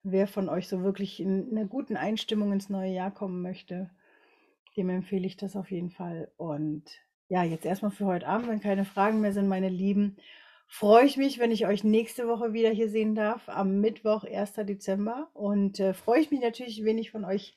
wer 0.02 0.26
von 0.26 0.50
euch 0.50 0.68
so 0.68 0.82
wirklich 0.82 1.18
in 1.18 1.50
einer 1.50 1.64
guten 1.64 1.96
Einstimmung 1.96 2.52
ins 2.52 2.68
neue 2.68 2.92
Jahr 2.92 3.10
kommen 3.10 3.40
möchte. 3.40 3.90
Dem 4.76 4.90
empfehle 4.90 5.26
ich 5.26 5.38
das 5.38 5.56
auf 5.56 5.70
jeden 5.70 5.90
Fall. 5.90 6.30
Und 6.36 6.84
ja, 7.28 7.42
jetzt 7.42 7.64
erstmal 7.64 7.90
für 7.90 8.04
heute 8.04 8.26
Abend, 8.26 8.48
wenn 8.48 8.60
keine 8.60 8.84
Fragen 8.84 9.22
mehr 9.22 9.32
sind, 9.32 9.48
meine 9.48 9.70
Lieben, 9.70 10.18
freue 10.66 11.06
ich 11.06 11.16
mich, 11.16 11.38
wenn 11.38 11.50
ich 11.50 11.66
euch 11.66 11.82
nächste 11.82 12.28
Woche 12.28 12.52
wieder 12.52 12.70
hier 12.70 12.90
sehen 12.90 13.14
darf, 13.14 13.48
am 13.48 13.80
Mittwoch, 13.80 14.24
1. 14.24 14.52
Dezember. 14.66 15.30
Und 15.32 15.80
äh, 15.80 15.94
freue 15.94 16.20
ich 16.20 16.30
mich 16.30 16.40
natürlich, 16.40 16.84
wenn 16.84 16.98
ich 16.98 17.10
von 17.10 17.24
euch 17.24 17.56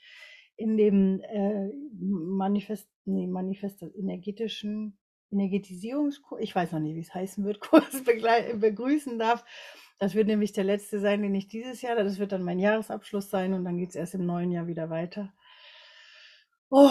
in 0.56 0.78
dem 0.78 1.20
äh, 1.20 1.68
Manifest, 2.00 2.88
nee, 3.04 3.28
Manifest 3.28 3.84
energetischen 3.84 4.98
Energetisierungskurs, 5.34 6.42
ich 6.42 6.56
weiß 6.56 6.72
noch 6.72 6.80
nicht, 6.80 6.96
wie 6.96 7.02
es 7.02 7.14
heißen 7.14 7.44
wird, 7.44 7.60
Kurs 7.62 8.04
begrüßen 8.04 9.20
darf. 9.20 9.44
Das 10.00 10.16
wird 10.16 10.28
nämlich 10.28 10.54
der 10.54 10.64
letzte 10.64 11.00
sein, 11.00 11.22
den 11.22 11.36
ich 11.36 11.48
dieses 11.48 11.82
Jahr, 11.82 11.96
das 11.96 12.20
wird 12.20 12.32
dann 12.32 12.44
mein 12.44 12.60
Jahresabschluss 12.60 13.30
sein 13.30 13.54
und 13.54 13.64
dann 13.64 13.78
geht 13.78 13.90
es 13.90 13.96
erst 13.96 14.16
im 14.16 14.26
neuen 14.26 14.52
Jahr 14.52 14.68
wieder 14.68 14.90
weiter. 14.90 15.34
Oh, 16.70 16.90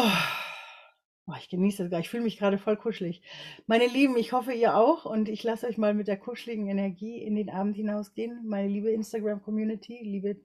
oh, 1.27 1.35
ich 1.39 1.49
genieße 1.49 1.83
das 1.83 1.91
gar. 1.91 2.01
Ich 2.01 2.09
fühle 2.09 2.23
mich 2.23 2.39
gerade 2.39 2.59
voll 2.59 2.77
kuschelig. 2.77 3.23
Meine 3.67 3.87
Lieben, 3.87 4.17
ich 4.17 4.33
hoffe, 4.33 4.53
ihr 4.53 4.77
auch. 4.77 5.05
Und 5.05 5.29
ich 5.29 5.43
lasse 5.43 5.67
euch 5.67 5.77
mal 5.77 5.95
mit 5.95 6.09
der 6.09 6.19
kuscheligen 6.19 6.69
Energie 6.69 7.19
in 7.19 7.35
den 7.35 7.51
Abend 7.51 7.77
hinausgehen. 7.77 8.47
Meine 8.47 8.69
liebe 8.69 8.91
Instagram-Community, 8.91 10.01
liebe, 10.03 10.41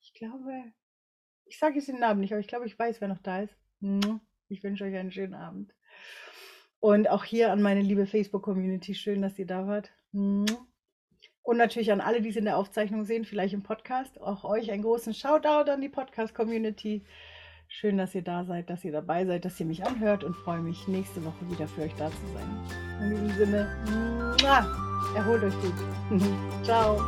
ich 0.00 0.14
glaube, 0.14 0.72
ich 1.46 1.58
sage 1.58 1.76
jetzt 1.76 1.88
den 1.88 2.00
Namen 2.00 2.20
nicht, 2.20 2.32
aber 2.32 2.40
ich 2.40 2.48
glaube, 2.48 2.66
ich 2.66 2.78
weiß, 2.78 3.00
wer 3.00 3.08
noch 3.08 3.22
da 3.22 3.42
ist. 3.42 3.56
Ich 4.48 4.62
wünsche 4.62 4.84
euch 4.84 4.96
einen 4.96 5.12
schönen 5.12 5.34
Abend. 5.34 5.72
Und 6.82 7.08
auch 7.08 7.22
hier 7.22 7.52
an 7.52 7.62
meine 7.62 7.80
liebe 7.80 8.06
Facebook-Community, 8.06 8.96
schön, 8.96 9.22
dass 9.22 9.38
ihr 9.38 9.46
da 9.46 9.68
wart. 9.68 9.92
Und 11.44 11.56
natürlich 11.56 11.92
an 11.92 12.00
alle, 12.00 12.20
die 12.20 12.30
es 12.30 12.36
in 12.36 12.44
der 12.44 12.56
Aufzeichnung 12.56 13.04
sehen, 13.04 13.24
vielleicht 13.24 13.54
im 13.54 13.62
Podcast. 13.62 14.20
Auch 14.20 14.42
euch 14.42 14.72
einen 14.72 14.82
großen 14.82 15.14
Shoutout 15.14 15.70
an 15.70 15.80
die 15.80 15.88
Podcast-Community. 15.88 17.04
Schön, 17.68 17.98
dass 17.98 18.16
ihr 18.16 18.22
da 18.22 18.44
seid, 18.44 18.68
dass 18.68 18.84
ihr 18.84 18.90
dabei 18.90 19.24
seid, 19.24 19.44
dass 19.44 19.60
ihr 19.60 19.66
mich 19.66 19.86
anhört 19.86 20.24
und 20.24 20.34
freue 20.34 20.60
mich, 20.60 20.88
nächste 20.88 21.24
Woche 21.24 21.48
wieder 21.48 21.68
für 21.68 21.82
euch 21.82 21.94
da 21.94 22.10
zu 22.10 22.26
sein. 22.34 23.00
In 23.00 23.10
diesem 23.10 23.38
Sinne, 23.38 24.34
erholt 25.14 25.44
euch 25.44 25.54
gut. 25.60 25.74
Ciao. 26.64 27.00